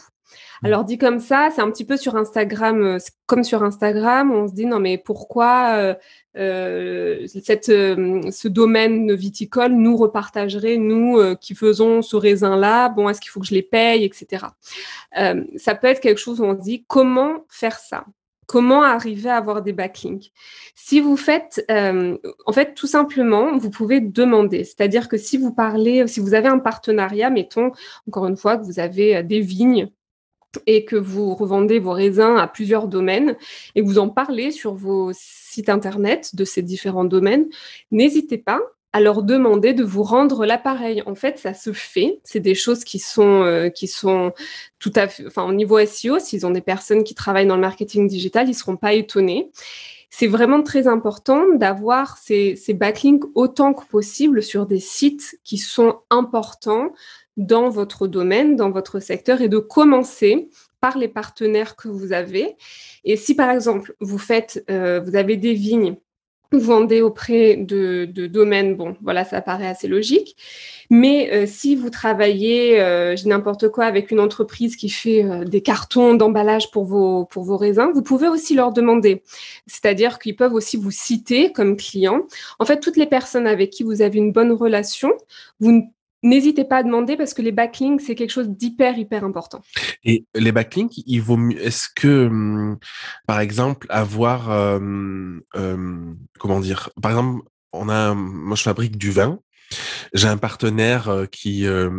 Mmh. 0.62 0.66
Alors 0.66 0.84
dit 0.84 0.98
comme 0.98 1.22
ça, 1.22 1.48
c'est 1.56 1.62
un 1.62 1.72
petit 1.72 1.86
peu 1.86 1.96
sur 1.96 2.18
Instagram, 2.18 2.84
euh, 2.84 2.98
comme 3.28 3.46
sur 3.46 3.64
Instagram, 3.64 4.30
on 4.30 4.46
se 4.50 4.54
dit 4.54 4.66
non 4.66 4.82
mais 4.82 4.98
pourquoi 4.98 5.76
euh, 5.78 5.94
euh, 6.36 7.26
cette, 7.28 7.68
ce 7.68 8.48
domaine 8.50 9.16
viticole 9.16 9.72
nous 9.72 9.96
repartagerait, 9.96 10.76
nous 10.76 11.18
qui 11.38 11.56
faisons 11.56 12.02
ce 12.02 12.18
raisin-là, 12.18 12.90
bon 12.90 13.08
est-ce 13.08 13.22
qu'il 13.22 13.32
faut 13.32 13.40
que 13.40 13.48
je 13.48 13.56
les 13.56 13.64
paye, 13.64 14.04
etc. 14.04 14.48
ça 15.56 15.76
peut 15.76 15.88
être 15.88 16.02
quelque 16.02 16.20
chose 16.20 16.42
où 16.42 16.44
on 16.44 16.58
se 16.58 16.62
dit 16.62 16.84
comment 16.90 17.46
faire 17.48 17.80
ça? 17.80 18.04
Comment 18.52 18.84
arriver 18.84 19.30
à 19.30 19.38
avoir 19.38 19.62
des 19.62 19.72
backlinks 19.72 20.34
Si 20.76 21.00
vous 21.00 21.16
faites, 21.16 21.66
en 21.70 22.52
fait, 22.52 22.74
tout 22.74 22.86
simplement, 22.86 23.58
vous 23.58 23.70
pouvez 23.70 24.02
demander. 24.02 24.66
C'est-à-dire 24.66 25.08
que 25.08 25.16
si 25.16 25.38
vous 25.38 25.54
parlez, 25.54 26.06
si 26.08 26.20
vous 26.20 26.34
avez 26.34 26.50
un 26.50 26.60
partenariat, 26.60 27.30
mettons, 27.30 27.72
encore 28.10 28.28
une 28.28 28.36
fois, 28.36 28.58
que 28.58 28.66
vous 28.66 28.82
avez 28.82 29.24
des 29.24 29.40
vignes 29.40 29.90
et 30.68 30.84
que 30.84 30.98
vous 30.98 31.34
revendez 31.34 31.80
vos 31.80 31.94
raisins 31.94 32.36
à 32.36 32.46
plusieurs 32.46 32.90
domaines 32.90 33.38
et 33.76 33.84
que 33.84 33.88
vous 33.88 34.00
en 34.00 34.10
parlez 34.10 34.52
sur 34.52 34.74
vos 34.74 35.12
sites 35.14 35.70
internet 35.70 36.36
de 36.36 36.44
ces 36.44 36.62
différents 36.62 37.06
domaines, 37.06 37.48
n'hésitez 37.90 38.38
pas 38.38 38.60
à 38.94 39.00
leur 39.00 39.24
demander 39.24 39.74
de 39.74 39.84
vous 39.84 40.04
rendre 40.04 40.46
l'appareil. 40.46 41.02
En 41.06 41.16
fait, 41.16 41.40
ça 41.40 41.54
se 41.54 41.72
fait. 41.72 42.20
C'est 42.24 42.40
des 42.40 42.56
choses 42.56 42.84
qui 42.84 43.00
sont 43.00 43.44
euh, 43.44 43.70
qui 43.70 43.88
sont 43.88 44.34
tout 44.80 44.92
à 44.96 45.08
fait. 45.08 45.26
Enfin, 45.28 45.44
au 45.44 45.54
niveau 45.54 45.84
SEO, 45.86 46.20
s'ils 46.20 46.46
ont 46.46 46.52
des 46.52 46.62
personnes 46.62 47.04
qui 47.04 47.16
travaillent 47.16 47.48
dans 47.48 47.56
le 47.56 47.62
marketing 47.62 48.08
digital, 48.08 48.50
ils 48.50 48.54
seront 48.54 48.78
pas 48.78 48.94
étonnés. 48.94 49.52
C'est 50.10 50.28
vraiment 50.28 50.62
très 50.62 50.88
important 50.88 51.46
d'avoir 51.56 52.18
ces, 52.18 52.58
backlinks 52.74 53.24
autant 53.34 53.74
que 53.74 53.86
possible 53.86 54.44
sur 54.44 54.66
des 54.66 54.82
sites 54.82 55.40
qui 55.46 55.58
sont 55.58 56.00
importants, 56.10 56.92
dans 57.38 57.70
votre 57.70 58.08
domaine, 58.08 58.56
dans 58.56 58.72
votre 58.72 59.00
secteur 59.00 59.42
et 59.42 59.50
de 59.50 59.58
commencer 59.58 60.50
par 60.80 60.98
les 60.98 61.08
partenaires 61.08 61.76
que 61.76 61.88
vous 61.88 62.12
avez. 62.12 62.56
Et 63.04 63.16
si 63.16 63.36
par 63.36 63.50
exemple 63.50 63.96
vous 64.00 64.18
faites, 64.18 64.64
euh, 64.70 65.00
vous 65.00 65.16
avez 65.16 65.38
des 65.38 65.54
vignes, 65.54 65.96
vendez 66.60 67.02
auprès 67.02 67.56
de, 67.56 68.06
de, 68.06 68.28
domaines, 68.28 68.76
bon, 68.76 68.96
voilà, 69.02 69.24
ça 69.24 69.42
paraît 69.42 69.68
assez 69.68 69.88
logique. 69.88 70.36
Mais 70.90 71.32
euh, 71.32 71.46
si 71.48 71.76
vous 71.76 71.90
travaillez, 71.90 72.82
euh, 72.82 73.16
n'importe 73.26 73.70
quoi, 73.70 73.86
avec 73.86 74.12
une 74.12 74.20
entreprise 74.20 74.76
qui 74.76 74.90
fait 74.90 75.24
euh, 75.24 75.46
des 75.46 75.62
cartons 75.62 76.14
d'emballage 76.14 76.70
pour 76.72 76.84
vos, 76.84 77.26
pour 77.26 77.44
vos 77.44 77.58
raisins, 77.58 77.92
vous 77.94 78.04
pouvez 78.04 78.28
aussi 78.28 78.54
leur 78.54 78.74
demander. 78.74 79.24
C'est-à-dire 79.68 80.20
qu'ils 80.20 80.36
peuvent 80.36 80.54
aussi 80.54 80.78
vous 80.78 80.92
citer 80.92 81.52
comme 81.54 81.78
client. 81.78 82.24
En 82.60 82.66
fait, 82.66 82.80
toutes 82.80 82.98
les 82.98 83.08
personnes 83.08 83.48
avec 83.48 83.70
qui 83.70 83.84
vous 83.84 84.02
avez 84.02 84.18
une 84.18 84.34
bonne 84.34 84.52
relation, 84.52 85.14
vous 85.62 85.90
N'hésitez 86.24 86.66
pas 86.66 86.78
à 86.78 86.84
demander 86.84 87.18
parce 87.18 87.34
que 87.34 87.42
les 87.42 87.52
backlinks, 87.52 88.02
c'est 88.02 88.16
quelque 88.16 88.32
chose 88.32 88.50
d'hyper, 88.50 88.98
hyper 88.98 89.24
important. 89.24 89.62
Et 90.04 90.26
les 90.36 90.52
backlinks, 90.52 90.94
il 91.06 91.20
vaut 91.20 91.38
mieux. 91.38 91.60
Est-ce 91.60 91.88
que, 91.96 92.28
hum, 92.28 92.78
par 93.28 93.40
exemple, 93.40 93.88
avoir. 93.90 94.52
Euh, 94.52 94.80
euh, 95.56 96.14
comment 96.40 96.60
dire? 96.60 96.90
Par 97.02 97.12
exemple, 97.12 97.44
on 97.74 97.90
a. 97.90 98.14
Moi, 98.14 98.56
je 98.56 98.64
fabrique 98.64 98.98
du 98.98 99.12
vin. 99.12 99.40
J'ai 100.14 100.28
un 100.28 100.38
partenaire 100.38 101.10
euh, 101.10 101.26
qui 101.26 101.66
euh, 101.66 101.90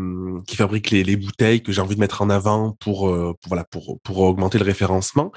qui 0.47 0.57
fabrique 0.57 0.91
les, 0.91 1.05
les 1.05 1.17
bouteilles 1.17 1.63
que 1.63 1.73
j'ai 1.73 1.81
envie 1.81 1.95
de 1.95 2.01
mettre 2.01 2.23
en 2.23 2.31
avant 2.31 2.77
pour, 2.81 3.09
euh, 3.09 3.35
pour 3.41 3.49
voilà 3.49 3.65
pour 3.65 3.99
pour 4.03 4.19
augmenter 4.19 4.59
le 4.59 4.65
référencement. 4.65 5.33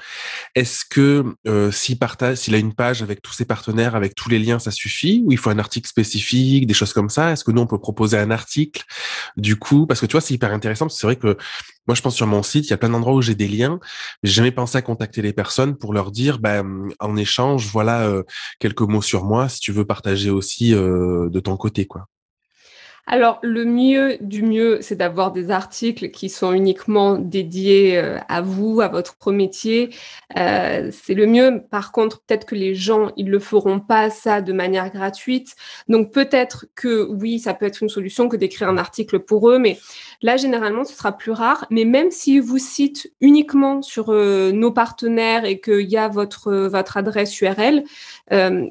Est-ce 0.54 0.84
que 0.88 1.24
s'il 1.72 1.98
partage, 1.98 2.38
s'il 2.38 2.54
a 2.54 2.58
une 2.58 2.74
page 2.74 3.02
avec 3.02 3.22
tous 3.22 3.32
ses 3.32 3.44
partenaires, 3.44 3.94
avec 3.94 4.14
tous 4.14 4.28
les 4.28 4.38
liens, 4.38 4.58
ça 4.58 4.70
suffit? 4.70 5.22
Ou 5.26 5.32
il 5.32 5.38
faut 5.38 5.50
un 5.50 5.58
article 5.58 5.88
spécifique, 5.88 6.66
des 6.66 6.74
choses 6.74 6.92
comme 6.92 7.08
ça? 7.08 7.32
Est-ce 7.32 7.44
que 7.44 7.50
nous 7.50 7.62
on 7.62 7.66
peut 7.66 7.78
proposer 7.78 8.18
un 8.18 8.30
article 8.30 8.84
du 9.36 9.56
coup? 9.56 9.86
Parce 9.86 10.00
que 10.00 10.06
tu 10.06 10.12
vois, 10.12 10.20
c'est 10.20 10.34
hyper 10.34 10.52
intéressant. 10.52 10.88
C'est 10.88 11.06
vrai 11.06 11.16
que 11.16 11.36
moi, 11.86 11.94
je 11.94 12.02
pense 12.02 12.16
sur 12.16 12.26
mon 12.26 12.42
site, 12.42 12.66
il 12.66 12.70
y 12.70 12.72
a 12.72 12.78
plein 12.78 12.88
d'endroits 12.88 13.14
où 13.14 13.22
j'ai 13.22 13.36
des 13.36 13.46
liens, 13.46 13.78
j'ai 14.24 14.32
jamais 14.32 14.50
pensé 14.50 14.76
à 14.76 14.82
contacter 14.82 15.22
les 15.22 15.32
personnes 15.32 15.76
pour 15.76 15.94
leur 15.94 16.10
dire, 16.10 16.40
ben, 16.40 16.88
en 16.98 17.16
échange, 17.16 17.68
voilà 17.68 18.10
quelques 18.58 18.80
mots 18.82 19.02
sur 19.02 19.24
moi, 19.24 19.48
si 19.48 19.60
tu 19.60 19.70
veux 19.72 19.84
partager 19.84 20.30
aussi 20.30 20.72
de 20.72 21.40
ton 21.40 21.56
côté, 21.56 21.86
quoi. 21.86 22.06
Alors, 23.08 23.38
le 23.42 23.64
mieux 23.64 24.16
du 24.20 24.42
mieux, 24.42 24.78
c'est 24.80 24.96
d'avoir 24.96 25.30
des 25.30 25.52
articles 25.52 26.10
qui 26.10 26.28
sont 26.28 26.52
uniquement 26.52 27.16
dédiés 27.18 27.96
euh, 27.98 28.18
à 28.28 28.42
vous, 28.42 28.80
à 28.80 28.88
votre 28.88 29.30
métier. 29.30 29.90
Euh, 30.36 30.90
c'est 30.92 31.14
le 31.14 31.26
mieux. 31.26 31.62
Par 31.70 31.92
contre, 31.92 32.20
peut-être 32.22 32.46
que 32.46 32.56
les 32.56 32.74
gens, 32.74 33.12
ils 33.16 33.30
le 33.30 33.38
feront 33.38 33.78
pas 33.78 34.10
ça 34.10 34.40
de 34.40 34.52
manière 34.52 34.90
gratuite. 34.90 35.54
Donc, 35.88 36.12
peut-être 36.12 36.66
que 36.74 37.06
oui, 37.08 37.38
ça 37.38 37.54
peut 37.54 37.64
être 37.64 37.80
une 37.80 37.88
solution 37.88 38.28
que 38.28 38.36
d'écrire 38.36 38.68
un 38.68 38.76
article 38.76 39.20
pour 39.20 39.50
eux, 39.50 39.60
mais 39.60 39.78
là, 40.20 40.36
généralement, 40.36 40.82
ce 40.82 40.92
sera 40.92 41.12
plus 41.12 41.30
rare. 41.30 41.64
Mais 41.70 41.84
même 41.84 42.10
s'ils 42.10 42.42
vous 42.42 42.58
citent 42.58 43.12
uniquement 43.20 43.82
sur 43.82 44.10
euh, 44.10 44.50
nos 44.50 44.72
partenaires 44.72 45.44
et 45.44 45.60
qu'il 45.60 45.88
y 45.88 45.96
a 45.96 46.08
votre, 46.08 46.52
votre 46.66 46.96
adresse 46.96 47.40
URL, 47.40 47.84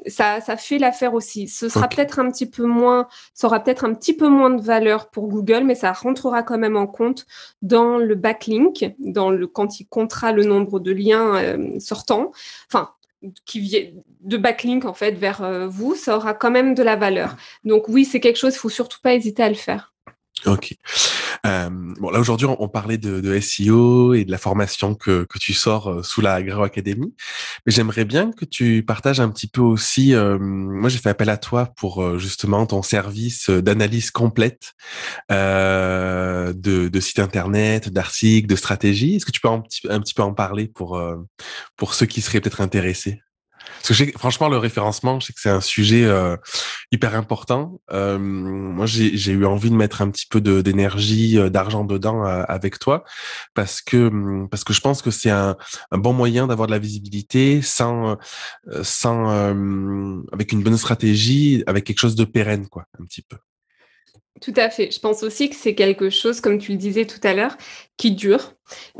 ça, 0.06 0.42
ça 0.42 0.56
fait 0.58 0.76
l'affaire 0.76 1.14
aussi. 1.14 1.48
Ce 1.48 1.70
sera 1.70 1.88
peut-être 1.88 2.18
un 2.18 2.30
petit 2.30 2.44
peu 2.44 2.66
moins, 2.66 3.08
ça 3.32 3.46
aura 3.46 3.60
peut-être 3.60 3.86
un 3.86 3.94
petit 3.94 4.14
peu 4.14 4.25
moins 4.28 4.50
de 4.50 4.62
valeur 4.62 5.10
pour 5.10 5.28
Google, 5.28 5.64
mais 5.64 5.74
ça 5.74 5.92
rentrera 5.92 6.42
quand 6.42 6.58
même 6.58 6.76
en 6.76 6.86
compte 6.86 7.26
dans 7.62 7.98
le 7.98 8.14
backlink, 8.14 8.94
dans 8.98 9.30
le 9.30 9.46
quand 9.46 9.80
il 9.80 9.86
comptera 9.86 10.32
le 10.32 10.44
nombre 10.44 10.80
de 10.80 10.92
liens 10.92 11.36
euh, 11.36 11.78
sortants. 11.78 12.32
Enfin, 12.70 12.90
qui 13.44 13.94
de 14.20 14.36
backlink 14.36 14.84
en 14.84 14.94
fait 14.94 15.12
vers 15.12 15.42
euh, 15.42 15.66
vous, 15.66 15.94
ça 15.94 16.16
aura 16.16 16.34
quand 16.34 16.50
même 16.50 16.74
de 16.74 16.82
la 16.82 16.96
valeur. 16.96 17.36
Donc 17.64 17.88
oui, 17.88 18.04
c'est 18.04 18.20
quelque 18.20 18.36
chose, 18.36 18.54
il 18.54 18.58
faut 18.58 18.68
surtout 18.68 18.98
pas 19.02 19.14
hésiter 19.14 19.42
à 19.42 19.48
le 19.48 19.54
faire. 19.54 19.94
Ok. 20.44 20.74
Euh, 21.46 21.68
bon, 21.70 22.10
là 22.10 22.18
aujourd'hui, 22.18 22.46
on, 22.46 22.68
parlait 22.68 22.98
de, 22.98 23.40
SEO 23.40 24.14
et 24.14 24.24
de 24.24 24.30
la 24.30 24.38
formation 24.38 24.94
que, 24.94 25.24
que 25.24 25.38
tu 25.38 25.54
sors 25.54 25.88
euh, 25.88 26.02
sous 26.02 26.20
la 26.20 26.34
Agro 26.34 26.62
Academy, 26.62 27.14
mais 27.64 27.72
j'aimerais 27.72 28.04
bien 28.04 28.32
que 28.32 28.44
tu 28.44 28.82
partages 28.82 29.20
un 29.20 29.30
petit 29.30 29.46
peu 29.46 29.60
aussi. 29.60 30.14
Euh, 30.14 30.38
moi, 30.38 30.88
j'ai 30.88 30.98
fait 30.98 31.10
appel 31.10 31.30
à 31.30 31.36
toi 31.36 31.72
pour 31.76 32.02
euh, 32.02 32.18
justement 32.18 32.66
ton 32.66 32.82
service 32.82 33.50
d'analyse 33.50 34.10
complète 34.10 34.74
de, 35.30 36.52
de 36.52 37.00
site 37.00 37.18
internet, 37.18 37.88
d'articles, 37.88 38.48
de 38.48 38.56
stratégie. 38.56 39.16
Est-ce 39.16 39.26
que 39.26 39.32
tu 39.32 39.40
peux 39.40 39.48
un 39.48 39.60
petit, 39.60 39.80
un 39.88 40.00
petit 40.00 40.14
peu 40.14 40.22
en 40.22 40.34
parler 40.34 40.68
pour 40.68 41.00
pour 41.76 41.94
ceux 41.94 42.06
qui 42.06 42.20
seraient 42.20 42.40
peut-être 42.40 42.60
intéressés? 42.60 43.20
Parce 43.86 43.98
que 43.98 44.18
franchement, 44.18 44.48
le 44.48 44.58
référencement, 44.58 45.20
je 45.20 45.26
sais 45.26 45.32
que 45.32 45.40
c'est 45.40 45.50
un 45.50 45.60
sujet 45.60 46.04
euh, 46.04 46.36
hyper 46.92 47.14
important. 47.14 47.80
Euh, 47.92 48.18
moi, 48.18 48.86
j'ai 48.86 49.32
eu 49.32 49.44
envie 49.44 49.70
de 49.70 49.76
mettre 49.76 50.02
un 50.02 50.10
petit 50.10 50.26
peu 50.26 50.40
d'énergie, 50.40 51.38
euh, 51.38 51.50
d'argent 51.50 51.84
dedans 51.84 52.24
avec 52.24 52.78
toi, 52.78 53.04
parce 53.54 53.80
que 53.80 54.08
hum, 54.08 54.48
parce 54.50 54.64
que 54.64 54.72
je 54.72 54.80
pense 54.80 55.02
que 55.02 55.10
c'est 55.10 55.30
un, 55.30 55.56
un, 55.90 55.98
bon 55.98 56.12
moyen 56.12 56.46
d'avoir 56.46 56.66
de 56.66 56.72
la 56.72 56.78
visibilité 56.78 57.62
sans 57.62 58.16
sans 58.82 59.28
avec 60.32 60.52
une 60.52 60.62
bonne 60.62 60.76
stratégie, 60.76 61.62
avec 61.66 61.84
quelque 61.84 62.00
chose 62.00 62.16
de 62.16 62.24
pérenne, 62.24 62.66
quoi, 62.68 62.84
un 63.00 63.04
petit 63.04 63.22
peu. 63.22 63.36
Tout 64.42 64.52
à 64.56 64.68
fait. 64.68 64.90
Je 64.90 65.00
pense 65.00 65.22
aussi 65.22 65.48
que 65.48 65.56
c'est 65.56 65.74
quelque 65.74 66.10
chose, 66.10 66.42
comme 66.42 66.58
tu 66.58 66.72
le 66.72 66.78
disais 66.78 67.06
tout 67.06 67.20
à 67.22 67.32
l'heure, 67.32 67.56
qui 67.96 68.10
dure. 68.10 68.52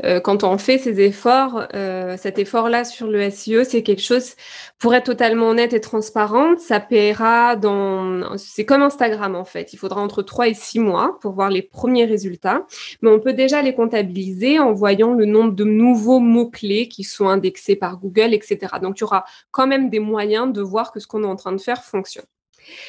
Euh, 0.03 0.19
quand 0.19 0.43
on 0.43 0.57
fait 0.57 0.79
ces 0.79 0.99
efforts, 0.99 1.67
euh, 1.75 2.17
cet 2.17 2.39
effort-là 2.39 2.83
sur 2.83 3.05
le 3.07 3.29
SEO, 3.29 3.63
c'est 3.63 3.83
quelque 3.83 4.01
chose, 4.01 4.33
pour 4.79 4.95
être 4.95 5.05
totalement 5.05 5.49
honnête 5.49 5.73
et 5.73 5.81
transparente, 5.81 6.59
ça 6.59 6.79
paiera 6.79 7.55
dans... 7.55 8.35
C'est 8.37 8.65
comme 8.65 8.81
Instagram 8.81 9.35
en 9.35 9.45
fait. 9.45 9.73
Il 9.73 9.77
faudra 9.77 10.01
entre 10.01 10.23
3 10.23 10.47
et 10.47 10.53
6 10.55 10.79
mois 10.79 11.19
pour 11.21 11.33
voir 11.33 11.51
les 11.51 11.61
premiers 11.61 12.05
résultats. 12.05 12.65
Mais 13.03 13.09
on 13.11 13.19
peut 13.19 13.33
déjà 13.33 13.61
les 13.61 13.75
comptabiliser 13.75 14.57
en 14.57 14.73
voyant 14.73 15.13
le 15.13 15.25
nombre 15.25 15.53
de 15.53 15.65
nouveaux 15.65 16.19
mots-clés 16.19 16.87
qui 16.87 17.03
sont 17.03 17.27
indexés 17.27 17.75
par 17.75 17.97
Google, 17.97 18.33
etc. 18.33 18.57
Donc, 18.81 18.95
tu 18.95 19.03
auras 19.03 19.23
quand 19.51 19.67
même 19.67 19.91
des 19.91 19.99
moyens 19.99 20.51
de 20.51 20.61
voir 20.61 20.91
que 20.91 20.99
ce 20.99 21.05
qu'on 21.05 21.23
est 21.23 21.27
en 21.27 21.35
train 21.35 21.51
de 21.51 21.61
faire 21.61 21.83
fonctionne. 21.83 22.25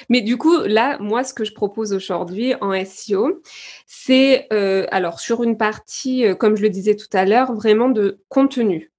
Mais 0.09 0.21
du 0.21 0.37
coup, 0.37 0.59
là, 0.65 0.99
moi, 1.01 1.25
ce 1.25 1.35
que 1.35 1.45
je 1.45 1.53
propose 1.53 1.93
aujourd'hui 1.93 2.55
en 2.61 2.73
SEO, 2.85 3.43
c'est, 3.87 4.47
euh, 4.53 4.87
alors, 4.91 5.21
sur 5.21 5.43
une 5.43 5.57
partie, 5.57 6.27
euh, 6.27 6.35
comme 6.35 6.57
je 6.57 6.63
le 6.63 6.71
disais 6.71 6.97
tout 6.97 7.09
à 7.13 7.25
l'heure, 7.25 7.53
vraiment 7.55 7.89
de 7.89 8.21
contenu. 8.29 8.93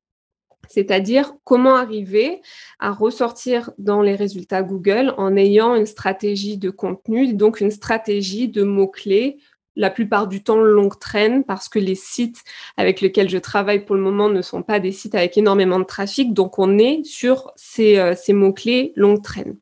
C'est-à-dire 0.67 1.33
comment 1.43 1.75
arriver 1.75 2.41
à 2.79 2.91
ressortir 2.91 3.71
dans 3.79 4.03
les 4.03 4.15
résultats 4.15 4.61
Google 4.61 5.15
en 5.17 5.35
ayant 5.35 5.73
une 5.75 5.87
stratégie 5.87 6.57
de 6.57 6.69
contenu, 6.69 7.33
donc 7.33 7.59
une 7.59 7.71
stratégie 7.71 8.47
de 8.47 8.61
mots-clés 8.63 9.39
la 9.79 9.89
plupart 9.89 10.27
du 10.27 10.43
temps 10.43 10.57
longue 10.57 10.99
traîne 10.99 11.43
parce 11.45 11.69
que 11.69 11.79
les 11.79 11.95
sites 11.95 12.43
avec 12.75 12.99
lesquels 12.99 13.29
je 13.29 13.37
travaille 13.37 13.85
pour 13.85 13.95
le 13.95 14.01
moment 14.01 14.29
ne 14.29 14.41
sont 14.41 14.61
pas 14.61 14.79
des 14.79 14.91
sites 14.91 15.15
avec 15.15 15.37
énormément 15.37 15.79
de 15.79 15.85
trafic. 15.85 16.33
Donc, 16.33 16.59
on 16.59 16.77
est 16.77 17.03
sur 17.05 17.51
ces, 17.55 17.97
euh, 17.97 18.13
ces 18.13 18.33
mots-clés 18.33 18.91
longue 18.97 19.23
traîne. 19.23 19.55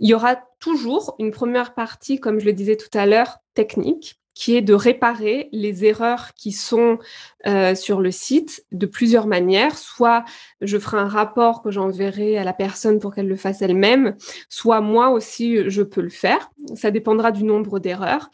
Il 0.00 0.08
y 0.08 0.14
aura 0.14 0.36
toujours 0.58 1.14
une 1.18 1.30
première 1.30 1.74
partie, 1.74 2.18
comme 2.18 2.40
je 2.40 2.46
le 2.46 2.52
disais 2.52 2.76
tout 2.76 2.98
à 2.98 3.06
l'heure, 3.06 3.38
technique 3.54 4.20
qui 4.34 4.56
est 4.56 4.62
de 4.62 4.72
réparer 4.72 5.50
les 5.52 5.84
erreurs 5.84 6.32
qui 6.34 6.52
sont 6.52 6.98
euh, 7.46 7.74
sur 7.74 8.00
le 8.00 8.10
site 8.10 8.64
de 8.72 8.86
plusieurs 8.86 9.26
manières. 9.26 9.76
Soit 9.76 10.24
je 10.62 10.78
ferai 10.78 10.96
un 10.96 11.08
rapport 11.08 11.62
que 11.62 11.70
j'enverrai 11.70 12.38
à 12.38 12.44
la 12.44 12.54
personne 12.54 13.00
pour 13.00 13.14
qu'elle 13.14 13.28
le 13.28 13.36
fasse 13.36 13.60
elle-même, 13.60 14.16
soit 14.48 14.80
moi 14.80 15.10
aussi 15.10 15.68
je 15.68 15.82
peux 15.82 16.00
le 16.00 16.08
faire. 16.08 16.50
Ça 16.74 16.90
dépendra 16.90 17.32
du 17.32 17.44
nombre 17.44 17.80
d'erreurs. 17.80 18.30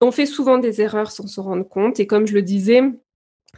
On 0.00 0.10
fait 0.10 0.26
souvent 0.26 0.58
des 0.58 0.80
erreurs 0.80 1.12
sans 1.12 1.28
se 1.28 1.40
rendre 1.40 1.68
compte 1.68 2.00
et 2.00 2.08
comme 2.08 2.26
je 2.26 2.34
le 2.34 2.42
disais, 2.42 2.82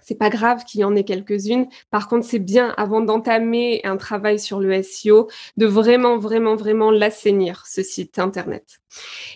c'est 0.02 0.18
pas 0.18 0.30
grave 0.30 0.64
qu'il 0.64 0.80
y 0.80 0.84
en 0.84 0.94
ait 0.96 1.04
quelques-unes. 1.04 1.66
Par 1.90 2.08
contre, 2.08 2.26
c'est 2.26 2.38
bien 2.38 2.74
avant 2.76 3.00
d'entamer 3.00 3.80
un 3.84 3.96
travail 3.96 4.38
sur 4.38 4.60
le 4.60 4.82
SEO 4.82 5.28
de 5.56 5.66
vraiment, 5.66 6.18
vraiment, 6.18 6.56
vraiment 6.56 6.90
l'assainir, 6.90 7.64
ce 7.66 7.82
site 7.82 8.18
internet. 8.18 8.80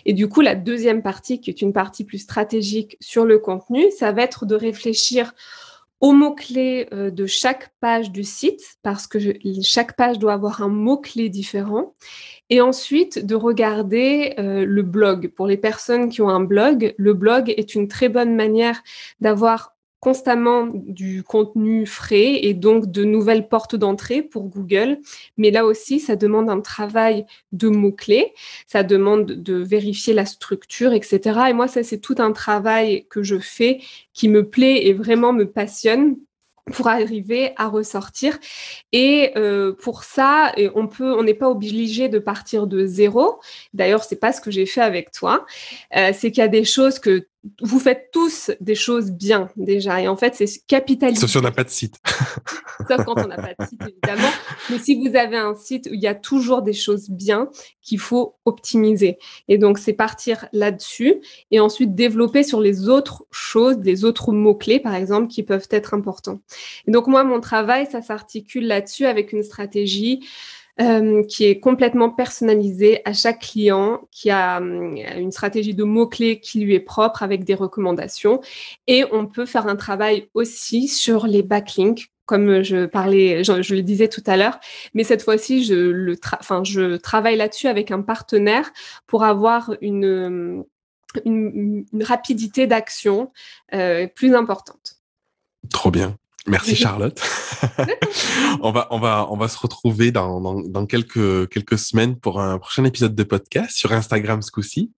Et 0.05 0.13
du 0.13 0.27
coup, 0.27 0.41
la 0.41 0.55
deuxième 0.55 1.01
partie, 1.01 1.39
qui 1.39 1.49
est 1.49 1.61
une 1.61 1.73
partie 1.73 2.03
plus 2.03 2.19
stratégique 2.19 2.97
sur 2.99 3.25
le 3.25 3.39
contenu, 3.39 3.91
ça 3.91 4.11
va 4.11 4.23
être 4.23 4.45
de 4.45 4.55
réfléchir 4.55 5.33
aux 6.03 6.11
mots-clés 6.11 6.89
euh, 6.91 7.11
de 7.11 7.25
chaque 7.25 7.71
page 7.79 8.11
du 8.11 8.25
site, 8.25 8.75
parce 8.81 9.07
que 9.07 9.19
chaque 9.61 9.95
page 9.95 10.19
doit 10.19 10.33
avoir 10.33 10.61
un 10.61 10.67
mot-clé 10.67 11.29
différent. 11.29 11.95
Et 12.49 12.59
ensuite, 12.59 13.25
de 13.25 13.35
regarder 13.35 14.33
euh, 14.37 14.65
le 14.65 14.81
blog. 14.81 15.29
Pour 15.29 15.47
les 15.47 15.55
personnes 15.55 16.09
qui 16.09 16.21
ont 16.21 16.27
un 16.27 16.41
blog, 16.41 16.93
le 16.97 17.13
blog 17.13 17.53
est 17.55 17.73
une 17.73 17.87
très 17.87 18.09
bonne 18.09 18.35
manière 18.35 18.83
d'avoir 19.21 19.72
constamment 20.03 20.67
du 20.73 21.23
contenu 21.23 21.85
frais 21.85 22.43
et 22.43 22.53
donc 22.53 22.91
de 22.91 23.05
nouvelles 23.05 23.47
portes 23.47 23.77
d'entrée 23.77 24.21
pour 24.21 24.43
Google. 24.49 24.97
Mais 25.37 25.49
là 25.49 25.65
aussi, 25.65 26.01
ça 26.01 26.17
demande 26.17 26.49
un 26.49 26.59
travail 26.59 27.25
de 27.53 27.69
mots-clés, 27.69 28.33
ça 28.67 28.83
demande 28.83 29.27
de 29.27 29.53
vérifier 29.53 30.13
la 30.13 30.25
structure, 30.25 30.91
etc. 30.91 31.39
Et 31.47 31.53
moi, 31.53 31.69
ça, 31.69 31.83
c'est 31.83 31.99
tout 31.99 32.15
un 32.17 32.33
travail 32.33 33.05
que 33.09 33.23
je 33.23 33.39
fais 33.39 33.79
qui 34.11 34.27
me 34.27 34.45
plaît 34.49 34.87
et 34.87 34.91
vraiment 34.91 35.31
me 35.31 35.49
passionne 35.49 36.17
pour 36.73 36.89
arriver 36.89 37.53
à 37.55 37.69
ressortir. 37.69 38.37
Et 38.91 39.31
euh, 39.37 39.71
pour 39.71 40.03
ça, 40.03 40.53
on 40.75 40.87
peut, 40.87 41.13
on 41.13 41.23
n'est 41.23 41.33
pas 41.33 41.49
obligé 41.49 42.09
de 42.09 42.19
partir 42.19 42.67
de 42.67 42.85
zéro. 42.85 43.39
D'ailleurs, 43.73 44.03
c'est 44.03 44.19
pas 44.19 44.33
ce 44.33 44.41
que 44.41 44.51
j'ai 44.51 44.65
fait 44.65 44.81
avec 44.81 45.11
toi. 45.11 45.45
Euh, 45.95 46.11
c'est 46.13 46.29
qu'il 46.31 46.41
y 46.41 46.45
a 46.45 46.49
des 46.49 46.65
choses 46.65 46.99
que 46.99 47.25
vous 47.61 47.79
faites 47.79 48.09
tous 48.11 48.51
des 48.61 48.75
choses 48.75 49.11
bien 49.11 49.49
déjà. 49.57 50.01
Et 50.01 50.07
en 50.07 50.15
fait, 50.15 50.33
c'est 50.35 50.47
capitaliser. 50.65 51.19
Sauf 51.19 51.29
si 51.29 51.37
on 51.37 51.41
n'a 51.41 51.51
pas 51.51 51.65
de 51.65 51.69
site. 51.69 51.97
Sauf 52.87 53.03
quand 53.05 53.19
on 53.19 53.27
n'a 53.27 53.35
pas 53.35 53.53
de 53.59 53.67
site, 53.67 53.81
évidemment. 53.81 54.29
Mais 54.69 54.79
si 54.79 54.95
vous 54.95 55.15
avez 55.15 55.37
un 55.37 55.53
site 55.53 55.87
où 55.91 55.93
il 55.93 56.01
y 56.01 56.07
a 56.07 56.15
toujours 56.15 56.61
des 56.61 56.73
choses 56.73 57.09
bien 57.09 57.49
qu'il 57.81 57.99
faut 57.99 58.35
optimiser. 58.45 59.17
Et 59.49 59.57
donc, 59.57 59.77
c'est 59.77 59.93
partir 59.93 60.47
là-dessus 60.53 61.15
et 61.51 61.59
ensuite 61.59 61.95
développer 61.95 62.43
sur 62.43 62.61
les 62.61 62.87
autres 62.87 63.25
choses, 63.29 63.77
les 63.83 64.05
autres 64.05 64.31
mots-clés, 64.31 64.79
par 64.79 64.95
exemple, 64.95 65.27
qui 65.27 65.43
peuvent 65.43 65.67
être 65.69 65.93
importants. 65.93 66.39
Et 66.87 66.91
donc, 66.91 67.07
moi, 67.07 67.25
mon 67.25 67.41
travail, 67.41 67.87
ça 67.91 68.01
s'articule 68.01 68.67
là-dessus 68.67 69.05
avec 69.05 69.33
une 69.33 69.43
stratégie 69.43 70.25
euh, 70.81 71.23
qui 71.23 71.45
est 71.45 71.59
complètement 71.59 72.09
personnalisé 72.09 73.01
à 73.05 73.13
chaque 73.13 73.41
client, 73.41 74.07
qui 74.09 74.31
a 74.31 74.59
euh, 74.59 74.95
une 75.17 75.31
stratégie 75.31 75.75
de 75.75 75.83
mots-clés 75.83 76.39
qui 76.39 76.61
lui 76.61 76.73
est 76.73 76.79
propre 76.79 77.21
avec 77.21 77.43
des 77.43 77.53
recommandations. 77.53 78.41
Et 78.87 79.05
on 79.11 79.27
peut 79.27 79.45
faire 79.45 79.67
un 79.67 79.75
travail 79.75 80.29
aussi 80.33 80.87
sur 80.87 81.27
les 81.27 81.43
backlinks 81.43 82.09
comme 82.25 82.63
je 82.63 82.85
parlais, 82.85 83.43
je, 83.43 83.75
le 83.75 83.81
disais 83.81 84.07
tout 84.07 84.23
à 84.25 84.37
l'heure, 84.37 84.59
mais 84.93 85.03
cette 85.03 85.21
fois-ci, 85.21 85.63
je, 85.65 86.95
travaille 86.95 87.35
là-dessus 87.35 87.67
avec 87.67 87.91
un 87.91 88.01
partenaire 88.01 88.71
pour 89.07 89.23
avoir 89.23 89.73
une, 89.81 90.63
une, 91.25 91.85
rapidité 92.01 92.65
d'action 92.65 93.31
euh, 93.73 94.07
plus 94.07 94.35
importante. 94.35 95.01
Trop 95.69 95.91
bien. 95.91 96.17
Merci 96.47 96.75
Charlotte. 96.77 97.19
on 98.61 98.71
va 98.71 98.87
on 98.91 98.99
va 98.99 99.27
on 99.29 99.37
va 99.37 99.47
se 99.47 99.57
retrouver 99.57 100.11
dans, 100.11 100.41
dans, 100.41 100.59
dans, 100.59 100.85
quelques 100.85 101.49
quelques 101.49 101.77
semaines 101.77 102.17
pour 102.17 102.41
un 102.41 102.57
prochain 102.57 102.83
épisode 102.83 103.15
de 103.15 103.23
podcast 103.23 103.71
sur 103.75 103.93
Instagram 103.93 104.41
ce 104.41 104.51
coup-ci. 104.51 104.91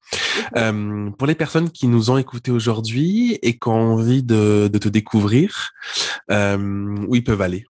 Euh, 0.58 1.10
pour 1.12 1.27
les 1.27 1.36
personnes 1.36 1.69
qui 1.69 1.88
nous 1.88 2.10
ont 2.10 2.17
écoutés 2.17 2.51
aujourd'hui 2.51 3.38
et 3.41 3.58
qui 3.58 3.67
ont 3.67 3.93
envie 3.93 4.23
de, 4.23 4.69
de 4.71 4.77
te 4.77 4.89
découvrir, 4.89 5.71
euh, 6.31 6.95
où 7.08 7.15
ils 7.15 7.23
peuvent 7.23 7.41
aller? 7.41 7.65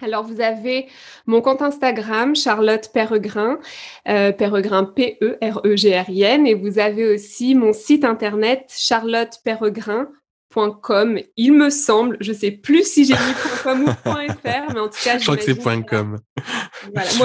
Alors, 0.00 0.22
vous 0.22 0.40
avez 0.40 0.86
mon 1.26 1.40
compte 1.40 1.60
Instagram, 1.60 2.36
Charlotte 2.36 2.88
Peregrin, 2.94 3.58
euh, 4.06 4.30
Peregrin 4.30 4.84
P-E-R-E-G-R-I-N, 4.84 6.46
et 6.46 6.54
vous 6.54 6.78
avez 6.78 7.12
aussi 7.12 7.56
mon 7.56 7.72
site 7.72 8.04
internet, 8.04 8.72
Charlotte 8.76 9.40
Peregrin 9.44 10.08
.com, 10.54 11.18
il 11.36 11.52
me 11.52 11.70
semble. 11.70 12.16
Je 12.20 12.32
sais 12.32 12.50
plus 12.50 12.84
si 12.84 13.04
j'ai 13.04 13.14
mis 13.14 13.34
.com 13.62 13.84
ou 13.84 13.86
.fr, 14.08 14.72
mais 14.72 14.80
en 14.80 14.88
tout 14.88 14.98
cas, 15.02 15.18
je 15.18 15.24
crois 15.24 15.36
que 15.36 15.44
c'est 15.44 15.58
.com. 15.84 16.18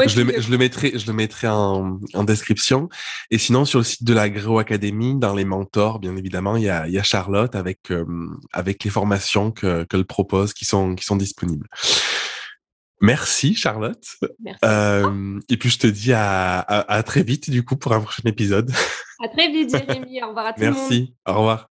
je, 0.07 0.21
le, 0.21 0.41
je, 0.41 0.51
le, 0.51 0.57
mettrai, 0.57 0.97
je 0.97 1.07
le 1.07 1.13
mettrai 1.13 1.47
en, 1.47 1.99
en, 2.13 2.23
description. 2.23 2.89
Et 3.31 3.38
sinon, 3.38 3.65
sur 3.65 3.79
le 3.79 3.86
site 3.86 4.03
de 4.03 4.13
la 4.13 4.23
Academy, 4.23 5.15
dans 5.17 5.33
les 5.33 5.45
mentors, 5.45 5.99
bien 5.99 6.15
évidemment, 6.15 6.57
il 6.57 6.63
y 6.63 6.69
a, 6.69 6.88
il 6.88 6.93
y 6.93 6.99
a 6.99 7.03
Charlotte 7.03 7.55
avec 7.55 7.91
euh, 7.91 8.05
avec 8.51 8.83
les 8.83 8.89
formations 8.89 9.51
que 9.51 9.83
qu'elle 9.83 10.05
propose, 10.05 10.53
qui 10.53 10.65
sont 10.65 10.95
qui 10.95 11.05
sont 11.05 11.15
disponibles. 11.15 11.67
Merci 13.01 13.55
Charlotte. 13.55 14.05
Merci. 14.39 14.59
Euh, 14.63 15.39
et 15.49 15.57
puis 15.57 15.69
je 15.69 15.77
te 15.77 15.88
dis 15.88 16.13
à, 16.13 16.59
à, 16.59 16.93
à, 16.93 17.03
très 17.03 17.23
vite 17.23 17.49
du 17.49 17.65
coup 17.65 17.75
pour 17.75 17.91
un 17.91 17.99
prochain 17.99 18.23
épisode. 18.25 18.71
À 19.23 19.27
très 19.27 19.51
vite 19.51 19.71
Jérémy. 19.71 20.21
Au 20.23 20.29
revoir 20.29 20.47
à 20.47 20.53
tout 20.53 20.62
le 20.62 20.71
monde. 20.71 20.77
Merci. 20.77 21.13
Au 21.27 21.33
revoir. 21.33 21.72